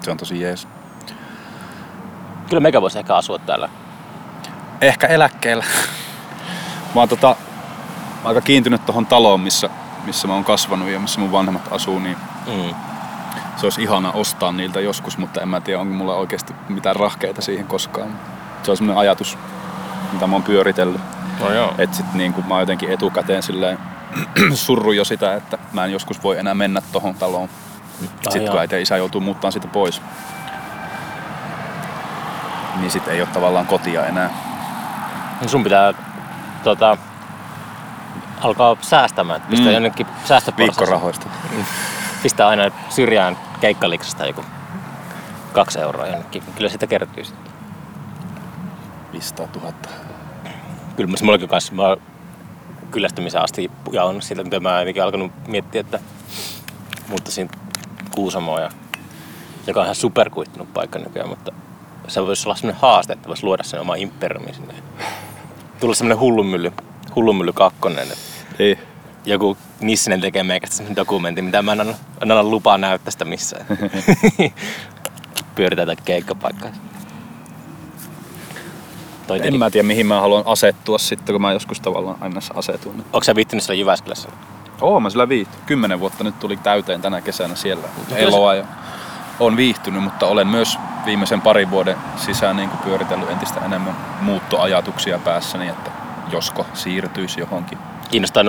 [0.00, 0.68] Se on tosi jees.
[2.48, 3.68] kyllä meikä voisi ehkä asua täällä.
[4.80, 5.64] Ehkä eläkkeellä.
[6.94, 7.36] mä oon tota,
[8.24, 9.68] aika kiintynyt tohon taloon, missä,
[10.04, 12.16] missä mä oon kasvanut ja missä mun vanhemmat asuu, niin
[12.46, 12.74] Mm.
[13.56, 17.42] se olisi ihana ostaa niiltä joskus, mutta en mä tiedä, onko mulla oikeasti mitään rahkeita
[17.42, 18.08] siihen koskaan.
[18.62, 19.38] Se on semmoinen ajatus,
[20.12, 21.00] mitä mä oon pyöritellyt.
[21.40, 21.74] No joo.
[21.78, 23.78] Että sit niinku mä oon jotenkin etukäteen silleen
[24.54, 27.48] surru jo sitä, että mä en joskus voi enää mennä tohon taloon.
[28.22, 28.50] Sitten joo.
[28.50, 30.02] kun äiti ja isä joutuu muuttaa sitä pois,
[32.80, 34.30] niin sit ei ole tavallaan kotia enää.
[35.40, 35.94] Niin Sun pitää
[36.64, 36.96] tota,
[38.40, 39.74] alkaa säästämään, pistää Mm.
[39.74, 40.66] jonnekin säästöporsaaseen.
[40.66, 41.26] Viikkorahoista.
[42.22, 44.44] Pistää aina syrjään keikkaliksasta joku
[45.52, 46.42] kaksi euroa jonnekin.
[46.56, 47.43] Kyllä sitä kertyy sitten.
[49.14, 49.72] 500 000.
[50.96, 51.96] Kyllä mä mullakin kanssa, mä
[52.90, 56.00] kyllästymisen asti ja on siitä, mitä mä jotenkin alkanut miettiä, että
[57.08, 57.48] muuttaisin
[58.14, 58.70] Kuusamoa, ja,
[59.66, 61.52] joka on ihan superkuittunut paikka nykyään, mutta
[62.08, 64.74] se voisi olla sellainen haaste, että voisi luoda sen oma imperiumin sinne.
[65.80, 66.72] Tulla semmoinen hullunmylly,
[67.16, 68.08] hullunmylly kakkonen,
[68.58, 68.78] Ei.
[69.24, 73.24] joku Nissinen tekee meikästä semmoinen dokumentti, mitä mä en anna, en anna lupaa näyttää sitä
[73.24, 73.66] missään.
[75.54, 76.70] Pyöritään tätä keikkapaikkaa.
[79.26, 83.04] Toi En mä tiedä mihin mä haluan asettua sitten, kun mä joskus tavallaan aina asetun.
[83.12, 84.28] Onko sä viittinyt siellä Jyväskylässä?
[84.80, 85.56] Oo, mä sillä viihty.
[85.66, 88.64] Kymmenen vuotta nyt tuli täyteen tänä kesänä siellä kyllä eloa ja
[89.40, 95.68] on viihtynyt, mutta olen myös viimeisen parin vuoden sisään niin pyöritellyt entistä enemmän muuttoajatuksia päässäni,
[95.68, 95.90] että
[96.32, 97.78] josko siirtyisi johonkin.
[98.10, 98.44] Kiinnostaa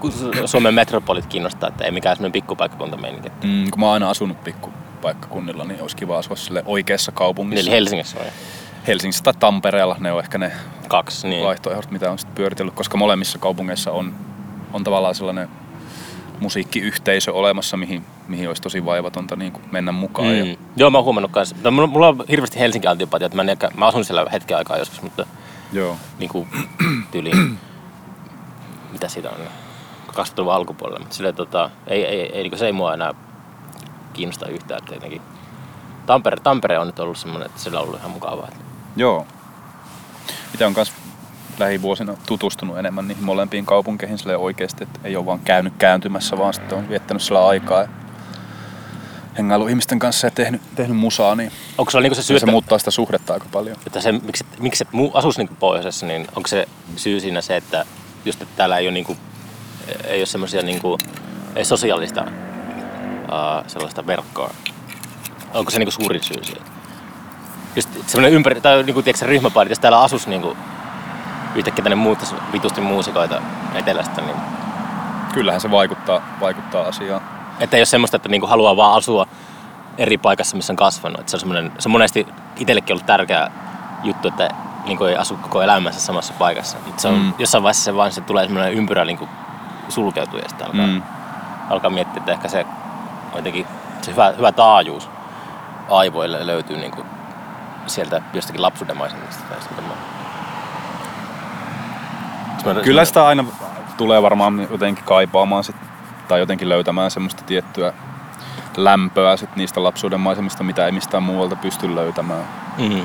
[0.00, 0.12] kun
[0.46, 3.28] Suomen metropolit kiinnostaa, että ei mikään semmoinen pikkupaikkakunta meininki.
[3.44, 7.70] Mm, kun mä oon aina asunut pikkupaikkakunnilla, niin olisi kiva asua sille oikeassa kaupungissa.
[7.70, 8.26] Eli Helsingissä on
[8.86, 10.52] Helsingissä tai Tampereella ne on ehkä ne
[10.88, 11.28] kaksi.
[11.28, 11.44] Niin.
[11.44, 14.14] vaihtoehdot, mitä on sitten pyöritellyt, koska molemmissa kaupungeissa on,
[14.72, 15.48] on tavallaan sellainen
[16.40, 20.28] musiikkiyhteisö olemassa, mihin, mihin olisi tosi vaivatonta niin kuin mennä mukaan.
[20.28, 20.34] Mm.
[20.34, 21.56] Ja, Joo, mä oon huomannut kanssa.
[21.62, 24.78] No, mulla, on hirveästi Helsinki antipatia, että mä, en, ehkä- mä asun siellä hetken aikaa
[24.78, 25.26] joskus, mutta
[25.72, 25.96] joo.
[26.18, 26.48] niin kuin
[27.12, 27.58] tyyliin,
[28.92, 29.36] mitä siitä on,
[30.08, 33.14] 2000-luvun alkupuolella, mutta sille, tota, ei, ei, ei, niin se ei mua enää
[34.12, 35.22] kiinnosta yhtään, että jotenkin
[36.06, 38.48] Tampere, Tampere on nyt ollut semmoinen, että sillä on ollut ihan mukavaa.
[38.96, 39.26] Joo.
[40.54, 40.92] Itse on myös
[41.58, 46.54] lähivuosina tutustunut enemmän niihin molempiin kaupunkeihin silleen oikeasti, että ei ole vaan käynyt kääntymässä, vaan
[46.54, 47.88] sitten on viettänyt sillä aikaa ja
[49.38, 52.78] hengailu ihmisten kanssa ja tehnyt, tehnyt musaa, niin Onko se niinku se syy, se muuttaa
[52.78, 53.76] sitä suhdetta aika paljon.
[53.86, 57.84] että se, miksi, miksi se asuisi niinku pohjoisessa, niin onko se syy siinä se, että
[58.24, 59.16] just että täällä ei ole, niinku,
[60.04, 60.98] ei ole semmoisia niinku,
[61.56, 64.54] ei sosiaalista uh, sellaista verkkoa?
[65.54, 66.73] Onko se niinku suurin syy siihen?
[67.76, 70.56] Just semmoinen ympäri, tai niinku, tiedätkö, ryhmäpaari, jos täällä asus niinku,
[71.54, 73.42] yhtäkkiä tänne muuttaisi vitusti muusikoita
[73.74, 74.36] etelästä, niin
[75.32, 77.20] Kyllähän se vaikuttaa, vaikuttaa asiaan.
[77.60, 79.26] että ei ole semmoista, että niinku haluaa vaan asua
[79.98, 81.20] eri paikassa, missä on kasvanut.
[81.20, 83.48] Että se, on semmoinen, se on monesti itsellekin ollut tärkeä
[84.04, 84.48] juttu, että
[84.86, 86.76] niinku ei asu koko elämänsä samassa paikassa.
[86.86, 87.32] Mutta se on, Mm.
[87.38, 89.28] jossain vaiheessa se vaan se tulee semmoinen ympyrä niinku
[89.88, 91.02] sulkeutuu ja sitten alkaa, Mm.
[91.70, 92.66] alkaa miettiä, että ehkä se
[93.32, 93.66] on jotenkin
[94.02, 95.08] se hyvä, hyvä taajuus
[95.90, 97.04] aivoille löytyy niinku
[97.86, 99.44] sieltä jostakin lapsuuden maisemista.
[99.48, 99.84] Tai sitten
[102.84, 103.44] Kyllä sitä aina
[103.96, 105.76] tulee varmaan jotenkin kaipaamaan sit,
[106.28, 107.92] tai jotenkin löytämään semmoista tiettyä
[108.76, 112.44] lämpöä sit niistä lapsuuden maisemista, mitä ei mistään muualta pysty löytämään.
[112.78, 113.00] Mhm.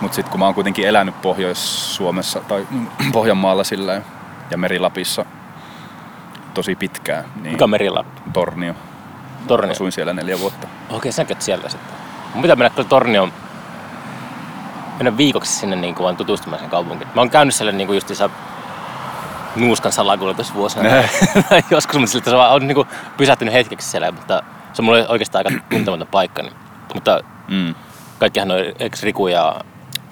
[0.00, 2.66] Mutta sitten kun mä oon kuitenkin elänyt Pohjois-Suomessa tai
[3.12, 4.04] Pohjanmaalla silleen
[4.50, 5.26] ja Merilapissa
[6.54, 8.20] tosi pitkään, niin Mikä on Merilappi?
[8.32, 8.74] Tornio.
[9.46, 9.72] Tornio.
[9.72, 10.68] Asuin siellä neljä vuotta.
[10.90, 11.96] Okei, sä käyt siellä sitten.
[12.34, 13.32] Mun pitää mennä kyllä Tornioon,
[14.96, 17.08] mennä viikoksi sinne niin kuin vaan tutustumaan sen kaupunkiin.
[17.14, 18.30] Mä oon käynyt siellä niin kuin justiinsa
[19.56, 20.88] nuuskan salakuljetusvuosina.
[21.50, 22.86] tai joskus, mutta siltä se vaan on niinku
[23.16, 24.42] pysähtynyt hetkeksi siellä, mutta
[24.72, 26.42] se on mulle oikeastaan aika tuntematon paikka.
[26.42, 26.54] Niin.
[26.94, 27.74] Mutta Mm.
[28.18, 29.56] kaikkihan on, eikö Riku ja,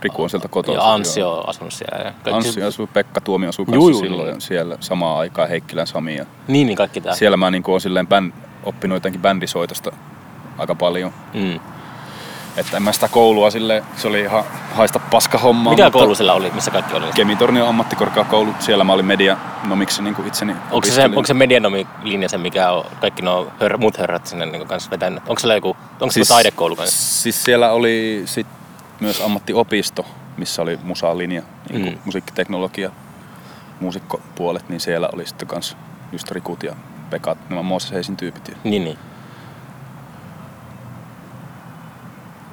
[0.01, 0.74] Riku on sieltä kotoa.
[0.74, 1.99] ja Anssi on asunut siellä.
[2.05, 4.41] Ja kaikki, Anssi asuu, Pekka Tuomio asuu kanssa juu, silloin niin.
[4.41, 6.16] siellä samaan aikaan Heikkilän Sami.
[6.16, 7.14] Ja Niin, niin kaikki tää.
[7.14, 9.91] siellä mä niin on silleen bän, oppinut jotenkin bändisoitosta
[10.59, 11.12] aika paljon.
[11.35, 11.61] Mm.
[12.57, 14.44] Että en mä sitä koulua sille, se oli ihan
[14.74, 15.72] haista paska hommaa.
[15.72, 17.07] Mikä koulu siellä oli, missä kaikki oli?
[17.14, 21.34] Kemitornion ammattikorkeakoulu, siellä mä olin media, no miksi niin kuin itseni Onko se, onko se
[21.34, 25.22] medianomi linja se, mikä on kaikki nuo hör, muut hörrät sinne niin kanssa vetänyt?
[25.28, 27.22] Onko siellä joku, onko siis, se taidekoulu kanssa?
[27.22, 28.46] Siis siellä oli sit
[29.00, 31.98] myös ammattiopisto, missä oli musalinja, niin Mm.
[32.05, 32.90] musiikkiteknologia,
[33.80, 35.76] muusikkopuolet, niin siellä oli sitten kans
[36.12, 36.74] just Rikut ja
[37.11, 38.57] Pekat, nämä Mooses Heisin tyypit.
[38.64, 38.98] Niin, niin.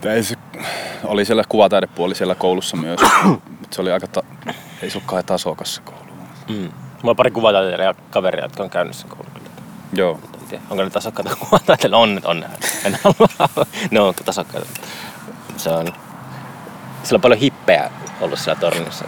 [0.05, 0.35] Ei se,
[1.03, 2.99] oli siellä kuvataidepuoli siellä koulussa myös,
[3.59, 4.23] mutta se oli aika, ta,
[4.81, 6.01] ei se ole kai tasokas se koulu.
[6.49, 6.55] Mm.
[6.55, 9.49] Mulla on pari kuvataiteilija kaveria, jotka on käynyt sen koulun kyllä.
[9.93, 11.97] Joo, En tiedä, onko ne tasokkaita kuvataiteilijoita?
[11.97, 12.45] On, on.
[12.85, 13.65] En halua.
[13.91, 14.67] ne on tasokkaita.
[15.57, 15.87] Se on...
[17.03, 17.91] Siellä on paljon hippejä
[18.21, 19.05] ollut siellä tornissa.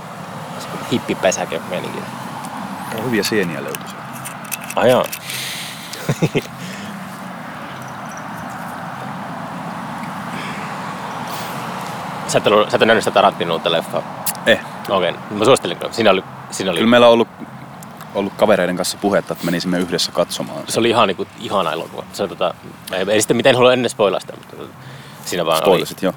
[0.92, 2.00] Hippipesäke meininki.
[3.06, 3.94] hyviä sieniä löytyi
[4.82, 5.06] joo.
[12.28, 14.24] Sä et, ollut, sä et ole nähnyt sitä Tarantin uutta leffaa.
[14.46, 14.60] Eh,
[14.90, 15.22] Okei, okay.
[15.38, 15.94] mä suosittelen kyllä.
[15.94, 17.28] Siinä oli, siinä oli, kyllä meillä on ollut,
[18.16, 20.64] ollut kavereiden kanssa puhetta, että menisimme yhdessä katsomaan.
[20.68, 22.04] se oli ihan niinku, ihana elokuva.
[22.14, 22.54] Se, tota,
[22.92, 24.74] ei, ei sitten miten halua ennen spoilaa sitä, mutta tota,
[25.26, 26.14] siinä vaan Spoilasit, joo.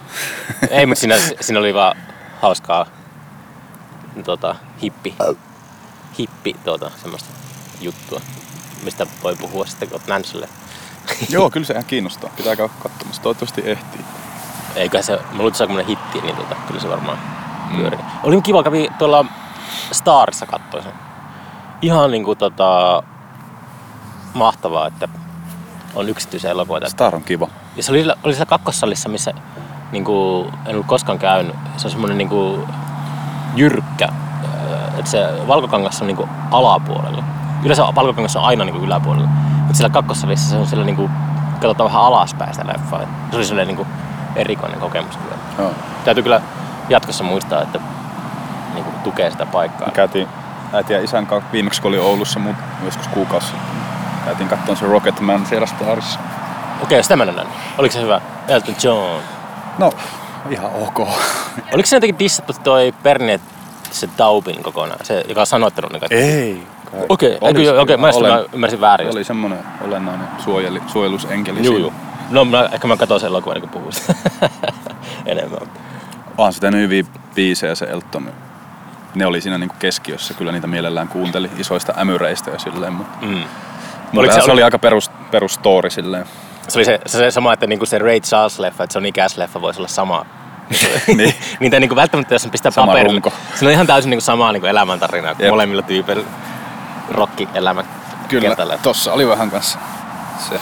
[0.63, 1.97] oli, Ei, mutta siinä, siinä oli vaan
[2.43, 2.87] hauskaa
[4.25, 5.15] tota, hippi,
[6.19, 7.29] hippi tuota, semmoista
[7.81, 8.21] juttua,
[8.83, 10.49] mistä voi puhua sitten, kun sille.
[11.29, 12.31] joo, kyllä se ihan kiinnostaa.
[12.37, 13.23] Pitää käydä katsomassa.
[13.23, 14.01] Toivottavasti ehtii.
[14.77, 17.19] Eiköhän se, mä luulen, että se on hitti, niin tota, kyllä se varmaan
[17.77, 17.99] pyörii.
[18.23, 19.25] Oli kiva, kävi tuolla
[19.93, 20.93] Starissa katsoin sen.
[21.83, 23.03] Ihan niinku tota,
[24.35, 25.09] mahtavaa, että
[25.95, 26.89] on yksityisiä elokuvia.
[26.89, 27.49] Star on kiva.
[27.77, 29.33] Ja se oli, oli siellä kakkossalissa, missä
[29.93, 31.55] niinku, en ollut koskaan käynyt.
[31.77, 32.69] Se on semmoinen niinku,
[33.57, 34.09] jyrkkä.
[34.99, 37.25] Että se valkokangas on niinku alapuolella.
[37.63, 39.29] Yleensä valkokangas on aina niinku yläpuolella.
[39.59, 41.11] Mutta siellä kakkossalissa se on siellä niinku,
[41.53, 43.03] katsotaan vähän alaspäin sitä leffaa.
[43.03, 43.87] Et Se oli sellainen niinku
[44.37, 45.37] erikoinen kokemus kyllä.
[45.59, 45.71] Joo.
[46.05, 46.41] Täytyy kyllä
[46.89, 47.81] jatkossa muistaa, että
[48.75, 49.87] niinku tukee sitä paikkaa.
[49.87, 50.29] Me käytiin
[50.73, 53.67] äiti ja isän kanssa viimeksi, kun oli Oulussa mut joskus kuukausi sitten.
[54.25, 56.19] Käytiin katsomaan se Rocketman siellä Starissa.
[56.83, 57.55] Okei, sitä mä en nähnyt.
[57.79, 58.21] Oliko se hyvä?
[58.49, 59.23] Elton John.
[59.79, 59.93] No,
[60.51, 61.09] ihan ok.
[61.73, 63.41] Oliko se jotenkin dissattu toi Bernie
[63.91, 65.05] se Taubin kokonaan?
[65.05, 66.17] Se, joka on sanoittanut ne kaikki?
[66.17, 66.67] Ei.
[67.09, 69.11] Okei, okay, okei, okay, mä, Olen- mä ymmärsin väärin.
[69.11, 71.65] Oli semmonen olennainen suojeli, suojelusenkeli.
[71.65, 71.93] Juu, siinä.
[72.31, 74.15] No mä, ehkä mä katson sen elokuvan, kun puhuu sitä
[75.27, 75.59] enemmän.
[76.39, 77.05] Onhan sitä ne hyviä
[77.35, 78.33] biisejä se Elton.
[79.15, 83.45] Ne oli siinä niinku keskiössä, kyllä niitä mielellään kuunteli isoista ämyreistä ja silleen, mutta Mm.
[84.17, 86.25] Oliko se, se- se oli aika perus, perus story silleen.
[86.69, 89.61] Se oli se, se, se sama, että niinku se Ray Charles-leffa, että se on ikäs-leffa,
[89.61, 90.27] voisi olla sama.
[91.17, 91.35] Niin.
[91.61, 93.13] Niitä niinku välttämättä, jos sen pistää Sama paperille.
[93.13, 93.33] runko.
[93.55, 95.51] Se on ihan täysin niinku samaa niinku elämäntarinaa kuin Jep.
[95.53, 96.25] molemmilla tyypeillä.
[97.11, 97.85] Rocki-elämä
[98.29, 99.79] Kyllä, tossa oli vähän kanssa
[100.49, 100.61] se.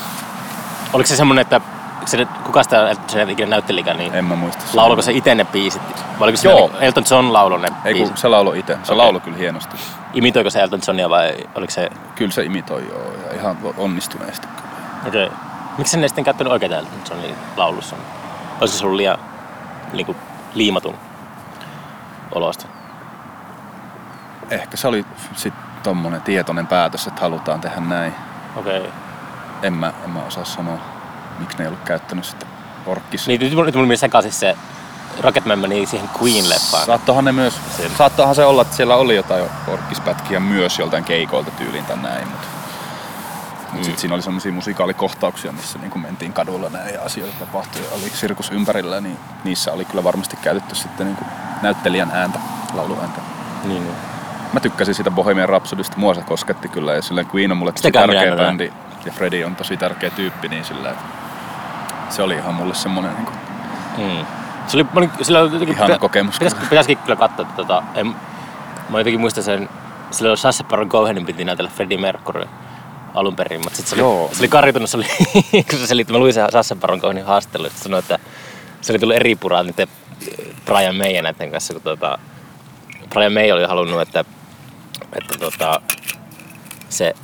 [0.95, 1.61] Oliko se semmonen, että
[2.05, 4.65] se, kuka sitä John ikinä näyttelikään, niin En mä muista.
[4.73, 5.83] lauloiko se itse ne biisit?
[5.97, 6.71] Vai oliko se Joo.
[6.81, 8.73] Elton John lauloi ne Ei kun se laulo itse.
[8.73, 8.97] Se Okei.
[8.97, 9.77] laulo kyllä hienosti.
[10.13, 11.91] Imitoiko se Elton Johnia vai oliko se...
[12.15, 14.47] Kyllä se imitoi joo ja ihan onnistuneesti.
[15.09, 15.27] Okei.
[15.27, 15.39] Okay.
[15.79, 17.97] Miksi sen ei sitten käyttänyt oikeita Elton Johnin laulussa?
[18.61, 19.19] Olisiko se ollut liian
[19.93, 20.17] niinku,
[20.55, 20.95] liimatun
[22.35, 22.67] olosta?
[24.51, 28.15] Ehkä se oli sit tommonen tietoinen päätös, että halutaan tehdä näin.
[28.57, 28.79] Okei.
[28.79, 28.91] Okay.
[29.63, 30.79] En mä, en mä osaa sanoa,
[31.39, 32.47] miksi ne ei ollut käyttänyt sitä
[32.87, 33.27] orkkis.
[33.27, 34.57] Niin, nyt, mulla- nyt mulla meni sekaisin se
[35.21, 36.87] Rocketman meni siihen Queen-leffaan.
[36.87, 37.55] Saattohan ne myös,
[37.99, 42.47] saattohan se olla, että siellä oli jotain orkkispätkiä myös joltain keikoilta tyyliin tai näin, mutta
[43.73, 43.85] mut Mm.
[43.85, 48.11] sit siinä oli semmosia musikaalikohtauksia, missä niinku mentiin kadulla näin ja asioita tapahtui ja oli
[48.15, 51.25] sirkus ympärillä, niin niissä oli kyllä varmasti käytetty sitten niinku
[51.63, 52.39] näyttelijän ääntä,
[52.75, 53.21] lauluääntä.
[53.65, 53.97] Niin, niin.
[54.53, 57.91] Mä tykkäsin siitä Bohemian Rhapsodista, mua se kosketti kyllä ja silleen Queen on mulle tosi
[57.93, 58.73] tärkeä bändi
[59.07, 60.97] ja Freddie on tosi tärkeä tyyppi, niin silleen,
[62.11, 63.33] se oli ihan mulle semmonen niinku
[63.99, 64.27] Mm.
[64.67, 66.39] Se oli, mä olin, sillä oli jotenkin, ihana kokemus.
[66.39, 68.07] Pitäis, pitäisikin kyllä katsoa, että tota, en,
[68.89, 69.69] mä jotenkin muistan sen,
[70.11, 72.45] silloin Sacha Baron Cohenin piti näytellä Freddie Mercury
[73.15, 74.25] alun perin, mutta sitten se, Joo.
[74.25, 75.07] oli, se oli karitunut, se oli,
[75.71, 78.19] kun se selitti, mä luin sen Sacha Baron Cohenin haastattelun, että sanoi, että
[78.81, 79.89] se oli tullut eri puraa niiden
[80.65, 82.19] Brian May ja näiden kanssa, kun tota,
[83.11, 84.25] Brian May oli halunnut, että,
[85.13, 85.81] että tota,
[86.89, 87.15] se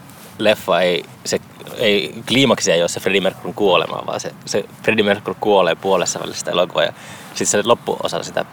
[0.45, 1.41] leffa ei, se
[1.77, 6.21] ei, kliimaksi ei ole se Freddie Mercuryn kuolema, vaan se, se Freddie Mercury kuolee puolessa
[6.21, 6.93] välissä sitä elokuvaa ja
[7.35, 8.45] sitten se loppuosa sitä,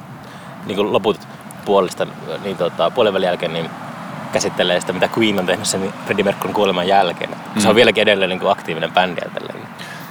[0.65, 1.19] niin kuin loput
[1.65, 2.07] puolesta,
[2.43, 3.69] niin tota, puolen välin jälkeen, niin
[4.31, 7.29] käsittelee sitä, mitä Queen on tehnyt sen Freddie Mercuryn kuoleman jälkeen.
[7.29, 7.61] Mm.
[7.61, 9.67] Se on vieläkin edelleen niin kuin aktiivinen bändi ja tälleen.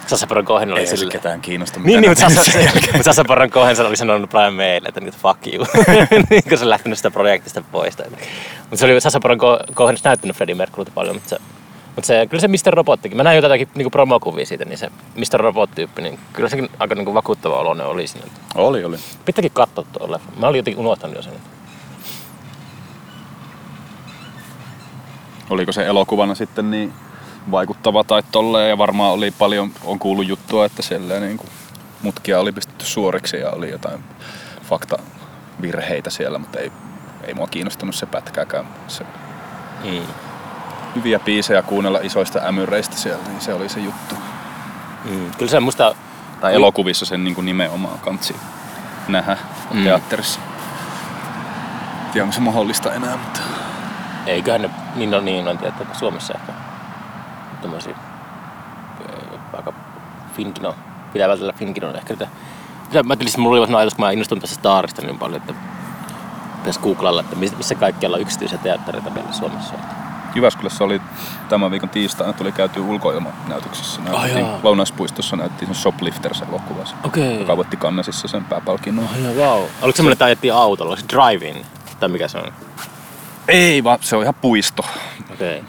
[0.07, 1.13] Sassa Baron Cohen oli Ei sille...
[1.13, 1.81] ketään kiinnosta.
[1.81, 2.59] Niin, niin, mutta nähnyt Sassa,
[2.93, 5.67] mutta Sassa Baron Cohen oli sanonut Brian Maylle, että nyt fuck you.
[6.31, 7.97] niin kun se on lähtenyt sitä projektista pois.
[8.61, 11.37] Mutta se oli Sassa Baron Co- Cohen näyttänyt Freddie Mercurylta paljon, mutta se,
[11.97, 12.75] mutta se, kyllä se Mr.
[12.75, 15.41] Robottikin, mä näin jotakin niinku promokuvia siitä, niin se Mr.
[15.41, 18.27] Robot-tyyppi, niin kyllä sekin aika niinku vakuuttava oloinen oli siinä.
[18.55, 18.97] Oli, oli.
[19.25, 20.31] Pitääkin katsoa tuo leffa.
[20.37, 21.33] Mä olin jotenkin unohtanut jo sen.
[25.51, 26.93] Oliko se elokuvana sitten niin
[27.51, 31.51] vaikuttava tai tolleen ja varmaan oli paljon, on kuullut juttua, että siellä niin kuin
[32.03, 34.05] mutkia oli pistetty suoriksi ja oli jotain
[34.63, 36.73] faktavirheitä siellä, mutta ei,
[37.25, 38.67] ei mua kiinnostanut se pätkääkään.
[38.89, 39.05] Se,
[39.85, 40.07] Mm.
[40.97, 44.15] Hyviä biisejä kuunnella isoista ämyreistä siellä, niin se oli se juttu.
[45.05, 45.31] Mm.
[45.39, 45.95] Kyllä se musta,
[46.41, 48.37] Tai elokuvissa sen niin kuin nimenomaan kansi
[49.09, 49.37] nähdä
[49.71, 49.85] Mm.
[49.85, 50.41] teatterissa.
[52.13, 53.41] Tiedä, onko se mahdollista enää, mutta
[54.27, 56.53] eiköhän ne niin on niin, on tietää, että Suomessa ehkä
[57.63, 57.95] tämmöisiä
[59.01, 59.73] ö, aika
[60.37, 60.75] Finkino,
[61.13, 62.29] pitää vältellä Finkinon ehkä niitä.
[63.05, 65.55] Mä tilisin, mulla oli vähän ajatus, kun mä innostun tästä Starista niin paljon, että
[66.59, 69.75] pitäisi googlalla, että missä kaikkialla on yksityisiä teattereita meillä Suomessa.
[70.37, 71.01] Jyväskylässä oli
[71.49, 74.01] tämän viikon tiistaina tuli käyty ulkoilmanäytöksessä.
[74.01, 74.61] Näytettiin, jaa.
[74.63, 76.97] Lounaspuistossa näytettiin sen Shoplifters-elokuvassa.
[77.05, 77.41] Okei.
[77.41, 77.79] Joka voitti
[78.13, 79.05] sen pääpalkinnon.
[79.05, 79.63] Oh, wow.
[79.83, 80.97] Oliko semmoinen, että ajettiin autolla?
[80.97, 81.67] Se drive-in?
[82.01, 82.53] Tai mikä se on?
[83.49, 84.85] Ei vaan, se on ihan puisto.
[85.33, 85.65] Okei.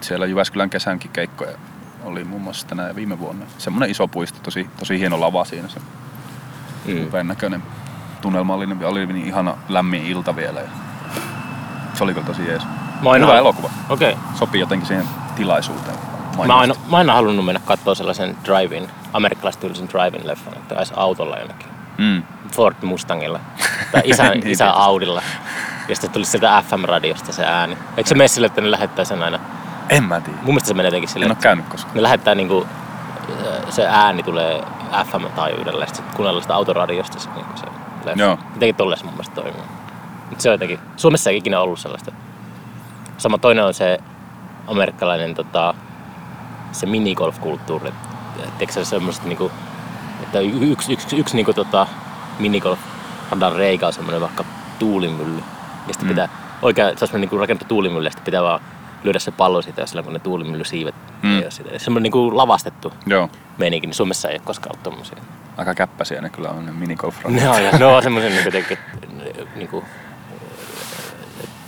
[0.00, 1.58] Siellä Jyväskylän kesänkin keikkoja
[2.04, 3.46] oli muun muassa tänä viime vuonna.
[3.58, 5.68] Semmoinen iso puisto, tosi, tosi hieno lava siinä.
[5.68, 5.80] Se
[6.84, 7.26] Mm.
[7.26, 7.62] näköinen,
[8.20, 10.60] tunnelmallinen oli niin ihana lämmin ilta vielä.
[10.60, 10.68] Ja
[11.94, 12.62] se oli kyllä tosi jees.
[13.02, 13.70] Mä aina- Hyvä elokuva.
[13.88, 14.16] Okei.
[14.34, 15.04] Sopii jotenkin siihen
[15.36, 15.96] tilaisuuteen.
[16.36, 20.92] Mä oon aina, mä aina halunnut mennä katsoa sellaisen drive-in, amerikkalaistyylisen drive-in leffan, että aisi
[20.96, 21.66] autolla jonnekin.
[21.98, 22.22] Mm.
[22.52, 23.40] Ford Mustangilla
[23.92, 24.70] tai isä, Niin isä.
[24.70, 25.22] Audilla.
[25.88, 27.78] Ja sitten tulisi sieltä FM-radiosta se ääni.
[27.96, 29.38] Eikö se mene sille, että ne lähettää sen aina?
[29.88, 30.38] En mä tiedä.
[30.38, 31.94] Mun mielestä se menee jotenkin En silleen, ole että käynyt koskaan.
[31.94, 32.66] ne lähettää niinku,
[33.30, 34.62] äh, se ääni tulee
[35.04, 37.66] FM-taajuudella ja sitten kuunnellaan sitä autoradiosta se, niinku se
[38.04, 38.20] leffa.
[38.22, 38.38] Joo.
[38.54, 39.62] Jotenkin tolleen se mun mielestä toimii.
[40.30, 42.12] Mut se on jotenkin, Suomessa ei ikinä ollut sellaista.
[43.18, 43.98] Sama toinen on se
[44.66, 45.74] amerikkalainen tota,
[46.72, 47.92] se minigolf-kulttuuri.
[48.34, 49.50] Tiedätkö se semmoista niinku,
[50.22, 51.86] että yksi, yksi, yksi niinku tota,
[52.38, 52.78] minigolf
[53.30, 54.44] radan reikä on semmoinen vaikka
[54.78, 55.38] tuulimylly.
[55.86, 56.06] Ja sitten Mm.
[56.06, 56.08] mm.
[56.08, 56.28] pitää
[56.62, 58.60] oikein, se on semmoinen niinku rakennettu tuulimylly ja sitten pitää vaan
[59.04, 61.36] lyödä se pallo siitä, jos sillä kun ne tuulimyllysiivet Mm.
[61.38, 61.78] ei ole sitä.
[61.78, 63.28] Semmoinen niinku lavastettu Joo.
[63.58, 65.18] meininki, niin Suomessa ei ole koskaan ollut tommosia.
[65.56, 68.74] Aika käppäisiä ne kyllä on ne minigolf Ne on, ne on semmoisen niinku,
[69.56, 69.84] niinku,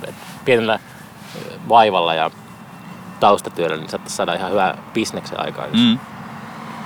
[0.08, 0.78] et, pienellä
[1.68, 2.30] vaivalla ja
[3.20, 5.98] taustatyöllä, niin saattaisi saada ihan hyvää bisneksen aikaa, jos, mm.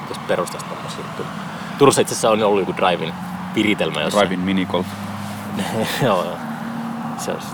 [0.08, 1.28] Jos perustaisi tommosia juttuja.
[1.78, 3.14] Turussa itse asiassa on ollut joku drive-in
[3.54, 4.28] viritelmä jossain.
[4.28, 4.86] Driving minigolf.
[6.02, 6.36] joo, joo.
[7.18, 7.46] Se olisi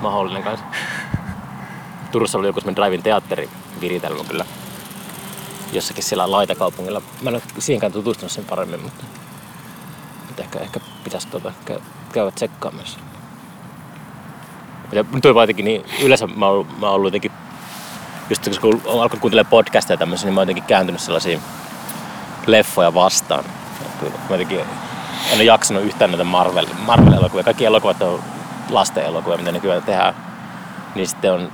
[0.00, 0.66] mahdollinen kanssa.
[2.12, 4.44] Turussa oli joku semmoinen drive-in teatteriviritelmä kyllä.
[5.72, 7.02] Jossakin siellä laitakaupungilla.
[7.22, 9.04] Mä en ole siihenkään tutustunut sen paremmin, mutta,
[10.26, 11.78] mutta ehkä, ehkä pitäisi tuota, käy,
[12.12, 12.98] käydä tsekkaamassa.
[14.92, 17.32] Ja nyt on jotenkin niin, yleensä mä oon, mä oon ollut jotenkin,
[18.30, 21.40] just kun alkanut kuuntelemaan podcasteja ja tämmöisiä, niin mä oon jotenkin kääntynyt sellaisiin
[22.46, 23.44] leffoja vastaan.
[24.02, 27.44] Mä jotenkin en ole jaksanut yhtään näitä Marvel, Marvel-elokuvia.
[27.44, 28.22] Kaikki elokuvat on
[28.70, 30.14] lasten elokuvia, mitä nykyään tehdään.
[30.94, 31.52] Niin sitten on,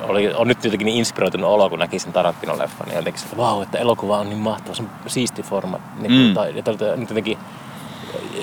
[0.00, 2.86] oli, on nyt jotenkin niin inspiroitunut olo, kun näki sen Tarantino-leffan.
[2.86, 5.78] Niin jotenkin, että vau, että elokuva on niin mahtava, se on siisti forma.
[6.00, 6.18] Niin, Mm.
[6.18, 6.34] mm.
[6.34, 7.38] tai, ja tältä- nyt jotenkin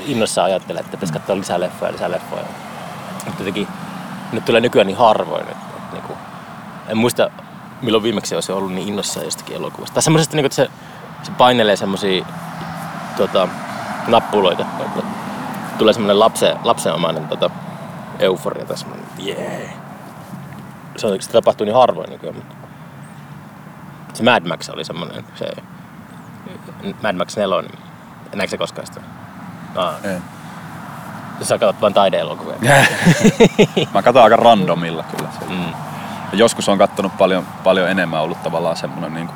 [0.05, 2.43] innoissaan ajattelee, että pitäisi katsoa lisää leffoja, lisää leffoja.
[3.25, 3.67] Mutta jotenkin,
[4.31, 6.17] nyt tulee nykyään niin harvoin, että, että niin kuin,
[6.87, 7.29] en muista
[7.81, 9.93] milloin viimeksi olisi ollut niin innoissaan jostakin elokuvasta.
[9.93, 10.69] Tai semmoisesta, niin kuin, että se,
[11.23, 12.25] se painelee semmoisia
[13.17, 13.47] tota,
[14.07, 14.65] nappuloita.
[14.79, 15.03] että
[15.77, 17.49] Tulee semmoinen lapse, lapsenomainen tota,
[18.19, 19.73] euforia tai semmoinen, jee.
[20.97, 22.55] Se, on, se tapahtuu niin harvoin nykyään, mutta
[24.13, 25.51] se Mad Max oli semmoinen, se
[27.03, 27.69] Mad Max 4,
[28.35, 29.01] näetkö se koskaan sitä?
[29.75, 30.19] Aa, Ei.
[31.45, 32.55] Sä katsot vain taideelokuvia.
[33.93, 35.29] Mä katson aika randomilla kyllä.
[35.49, 35.69] Mm.
[36.31, 39.29] Ja joskus on kattonut paljon, paljon enemmän ollut tavallaan semmonen niin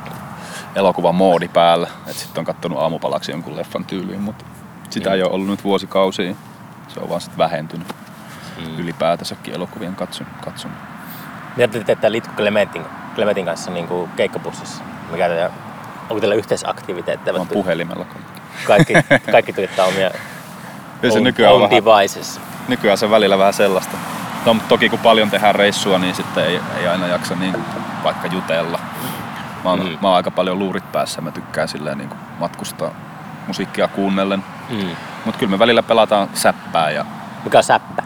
[0.76, 1.88] elokuvan moodi päällä.
[2.08, 4.46] Että sitten on kattonut aamupalaksi jonkun leffan tyyliin, mutta
[4.90, 5.16] sitä Mm.
[5.16, 6.34] ei ole ollut nyt vuosikausia.
[6.88, 7.88] Se on vaan sitten vähentynyt
[8.58, 8.80] Mm.
[8.80, 10.28] ylipäätänsäkin elokuvien katson.
[10.46, 10.72] katson.
[11.58, 12.86] Mitä te teette Litku Clementin,
[13.16, 14.84] Clementin kanssa niin kuin keikkapussissa?
[15.12, 15.52] Mikä teidän,
[16.10, 17.34] onko teillä yhteisaktiviteetteja?
[17.34, 18.06] Mä oon puhelimella.
[18.68, 18.94] Kaikki,
[19.32, 20.12] kaikki tuottaa omia
[21.04, 22.40] Ei se own, nykyään, on own vähän, devices.
[22.68, 23.98] nykyään se välillä vähän sellaista.
[24.46, 27.56] No, mutta toki kun paljon tehdään reissua, niin sitten ei, ei aina jaksa niin
[28.04, 28.80] vaikka jutella.
[29.64, 29.98] Mä oon, Mm.
[30.02, 31.22] mä oon aika paljon luurit päässä.
[31.22, 32.92] Mä tykkään silleen niin matkustaa
[33.48, 34.44] musiikkia kuunnellen.
[34.70, 34.88] Mm.
[35.26, 37.06] Mutta kyllä me välillä pelataan säppää ja
[37.44, 38.04] Mikä on säppä?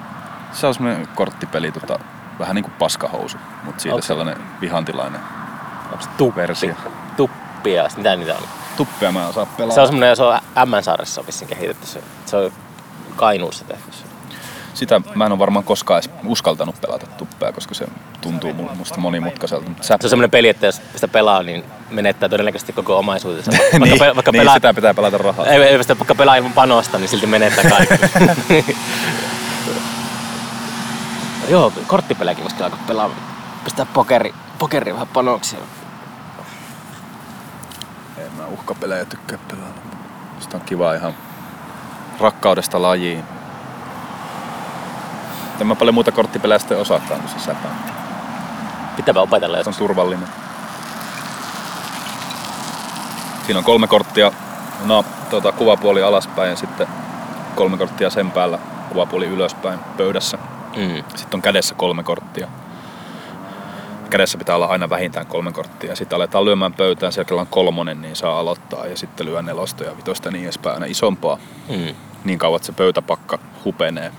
[0.52, 2.00] Se on semmoinen korttipeli, tota,
[2.40, 4.08] vähän niin kuin paskahousu, mutta siitä Okei.
[4.08, 5.22] sellainen vihantilainen
[5.92, 6.42] Onko tuppi?
[6.42, 6.74] versio.
[7.18, 8.42] Tuppia, mitä niitä on?
[8.78, 9.76] Tuppea mä en osaa pelata.
[9.76, 12.04] Se on semmonen, se on M-saaressa vissiin kehitetty se.
[12.26, 12.52] Se on
[13.18, 13.92] Kainuussa tehty.
[14.74, 17.88] Sitä mä en ole varmaan koskaan edes uskaltanut pelata tuppea, koska se
[18.22, 19.68] tuntuu mu- musta monimutkaiselta.
[19.70, 23.52] Mutta Se on semmoinen peli, että jos sitä pelaa, niin menettää todennäköisesti koko omaisuutensa.
[23.62, 25.46] Vaikka, niin, pe- vaikka niin pelaa, sitä pitää pelata rahaa.
[25.46, 27.96] ei, ei, sitä, vaikka pelaa ilman panosta, niin silti menettää kaikki.
[31.50, 33.10] Joo, korttipelejäkin voisi alkaa pelaa.
[33.64, 35.60] Pistää pokeri, pokeri vähän panoksia.
[38.18, 39.82] En mä uhkapelejä tykkää pelata.
[40.40, 41.14] Sitä on kiva ihan
[42.20, 43.24] rakkaudesta lajiin.
[45.62, 47.68] En mä paljon muuta korttipelejä sitten osaakaan kuin se säpä.
[48.96, 50.28] Pitääpä opetella Se on turvallinen.
[53.46, 54.32] Siinä on kolme korttia,
[54.86, 56.88] no tota, kuvapuoli alaspäin ja sitten
[57.56, 58.60] kolme korttia sen päällä,
[58.90, 60.38] kuvapuoli ylöspäin pöydässä.
[60.76, 61.04] Mm.
[61.16, 62.48] Sitten on kädessä kolme korttia.
[64.10, 65.96] Kädessä pitää olla aina vähintään kolme korttia.
[65.96, 68.86] Sitten aletaan lyömään pöytään, siellä on kolmonen, niin saa aloittaa.
[68.86, 71.38] Ja sitten lyö nelosta ja vitosta ja niin edespäin aina isompaa.
[71.70, 71.96] Mm.
[72.24, 74.12] Niin kauan, että se pöytäpakka hupenee.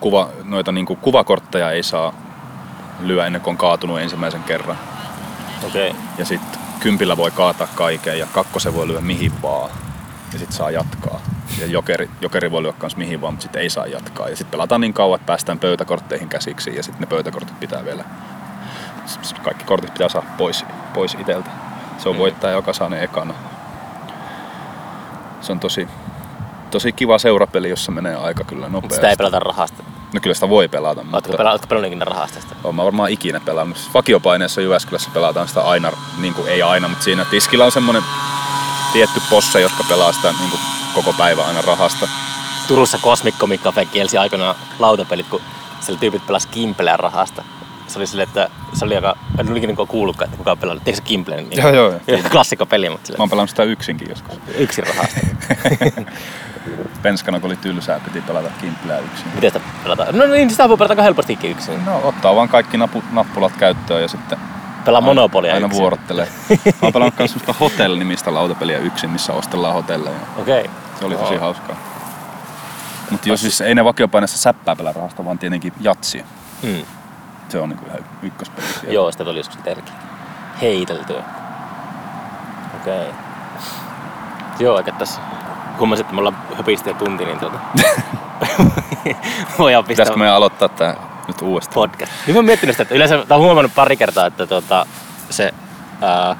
[0.00, 2.14] Kuva, noita niin kuin kuvakortteja ei saa
[3.00, 4.78] lyö ennen kuin on kaatunut ensimmäisen kerran.
[5.66, 5.90] Okei.
[5.90, 6.02] Okay.
[6.18, 9.70] Ja sitten kympillä voi kaataa kaiken ja kakkosen voi lyödä mihin vaan.
[10.32, 11.20] Ja sitten saa jatkaa.
[11.60, 14.28] Ja jokeri, jokeri voi lyödä kans mihin vaan, mutta sitten ei saa jatkaa.
[14.28, 18.04] Ja sitten pelataan niin kauan, että päästään pöytäkortteihin käsiksi ja sitten ne pöytäkortit pitää vielä...
[19.42, 21.50] Kaikki kortit pitää saada pois, pois iteltä.
[21.98, 22.18] Se on Mm.
[22.18, 23.34] voittaja, joka saa ne ekana.
[25.40, 25.88] Se on tosi,
[26.70, 28.94] tosi kiva seurapeli, jossa menee aika kyllä Mutta nopeasti.
[28.94, 29.82] sitä ei pelata rahasta.
[30.14, 32.54] No kyllä sitä voi pelata, Oletko, mutta pela, oletko pelannut ikinä rahasta sitä?
[32.64, 33.78] olen mä varmaan ikinä pelannut.
[33.94, 38.02] Vakiopaineessa Jyväskylässä pelataan sitä aina, niin kuin ei aina, mutta siinä tiskillä on semmoinen
[38.92, 40.60] tietty posse, jotka pelaa sitä niin kuin
[40.94, 42.08] koko päivä aina rahasta.
[42.68, 42.98] Turussa
[43.62, 45.40] Cafe kielsi aikoinaan lautapelit, kun
[45.80, 47.44] siellä tyypit pelas Kimpleän rahasta.
[47.86, 50.84] Se oli silleen, että se oli aika, en ole ikinä kuullutkaan, että kukaan pelannut.
[50.84, 51.48] Tiedätkö Kimpleen?
[51.50, 52.18] Niin, Joo, joo, joo.
[52.30, 54.34] Klassikko peli, mutta Mä silleen, oon pelannut sitä yksinkin joskus.
[54.58, 55.20] yksin rahasta.
[57.02, 59.26] Penskana kun oli tylsää, piti pelata kimpleä yksin.
[59.34, 60.18] Miten sitä pelataan?
[60.18, 61.84] No niin, sitä voi pelata helpostikin yksin.
[61.84, 64.38] No ottaa vaan kaikki napu, nappulat käyttöön ja sitten
[64.84, 65.80] Pelaa Monopolia aina yksin.
[65.80, 66.28] vuorottelee.
[66.48, 70.16] Mä oon pelannut myös semmoista Hotel-nimistä lautapeliä yksin, missä ostellaan hotelleja.
[70.36, 70.60] Okei.
[70.60, 70.72] Okay.
[70.98, 71.76] Se oli tosi hauskaa.
[73.10, 76.24] Mutta jos siis ei ne vakiopaineessa säppää pelaa rahasta, vaan tietenkin jatsia.
[76.62, 76.82] Mm.
[77.48, 78.66] Se on niinku ihan ykköspeli.
[78.66, 78.94] siellä.
[78.94, 79.94] Joo, sitä tuli joskus itsellekin
[80.62, 81.22] heiteltyä.
[82.80, 83.00] Okei.
[83.00, 83.12] Okay.
[84.58, 85.20] Joo, eikä tässä
[85.78, 87.58] huomasin, että me ollaan höpisti jo tunti, niin tuota...
[89.58, 90.96] Voidaan pistää Pitäisikö meidän aloittaa tää
[91.28, 91.74] nyt uudestaan?
[91.74, 92.12] podcast.
[92.26, 94.86] Niin mä oon miettinyt sitä, että yleensä tää on huomannut pari kertaa, että tuota,
[95.30, 95.54] se
[96.00, 96.36] ää,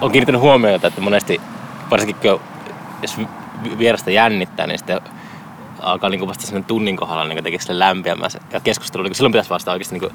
[0.00, 1.40] on kiinnittänyt huomiota, että monesti
[1.90, 2.40] varsinkin kun
[3.02, 5.00] jos vi- vierasta jännittää, niin sitten
[5.80, 9.02] alkaa niinku vasta sen tunnin kohdalla niin jotenkin sille lämpiämään se ja keskustelu.
[9.02, 10.12] Niin silloin pitäisi vasta oikeasti niin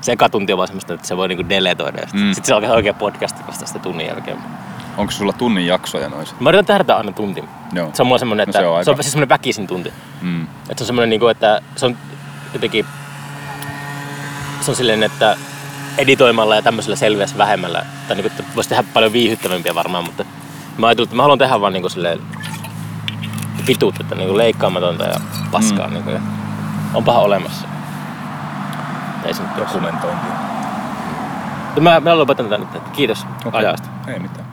[0.00, 1.98] se eka tunti on vaan semmoista, että se voi niin deletoida.
[2.12, 2.32] Mm.
[2.32, 4.38] sitten se alkaa oikea podcast vasta sitä tunnin jälkeen.
[4.96, 6.34] Onko sulla tunnin jaksoja noissa?
[6.40, 7.44] Mä yritän tähdätä aina tunti.
[7.72, 7.90] Joo.
[7.92, 9.92] Se on mulla semmoinen, No että se on se on, siis semmoinen väkisin tunti.
[10.22, 10.42] Mm.
[10.42, 11.96] Että se on semmoinen, niinku, että se on
[12.52, 12.86] jotenkin...
[14.60, 15.36] Se on silleen, että
[15.98, 17.86] editoimalla ja tämmöisellä selviäisi vähemmällä.
[18.08, 20.24] Tai niinku, että voisi tehdä paljon viihyttävämpiä varmaan, mutta
[20.78, 22.20] mä ajattelin, että mä haluan tehdä vaan niinku silleen
[23.66, 25.20] pituutta, että niinku leikkaamatonta ja
[25.50, 25.86] paskaa.
[25.86, 25.92] Mm.
[25.92, 26.20] Niinku, ja
[26.94, 27.68] onpahan olemassa.
[29.24, 29.56] Ei se nyt.
[29.56, 30.26] Dokumentointi.
[31.80, 32.82] Mä, mä lopetan tätä nyt.
[32.92, 33.60] Kiitos Okei.
[33.60, 33.88] ajasta.
[34.06, 34.49] Ei mitään.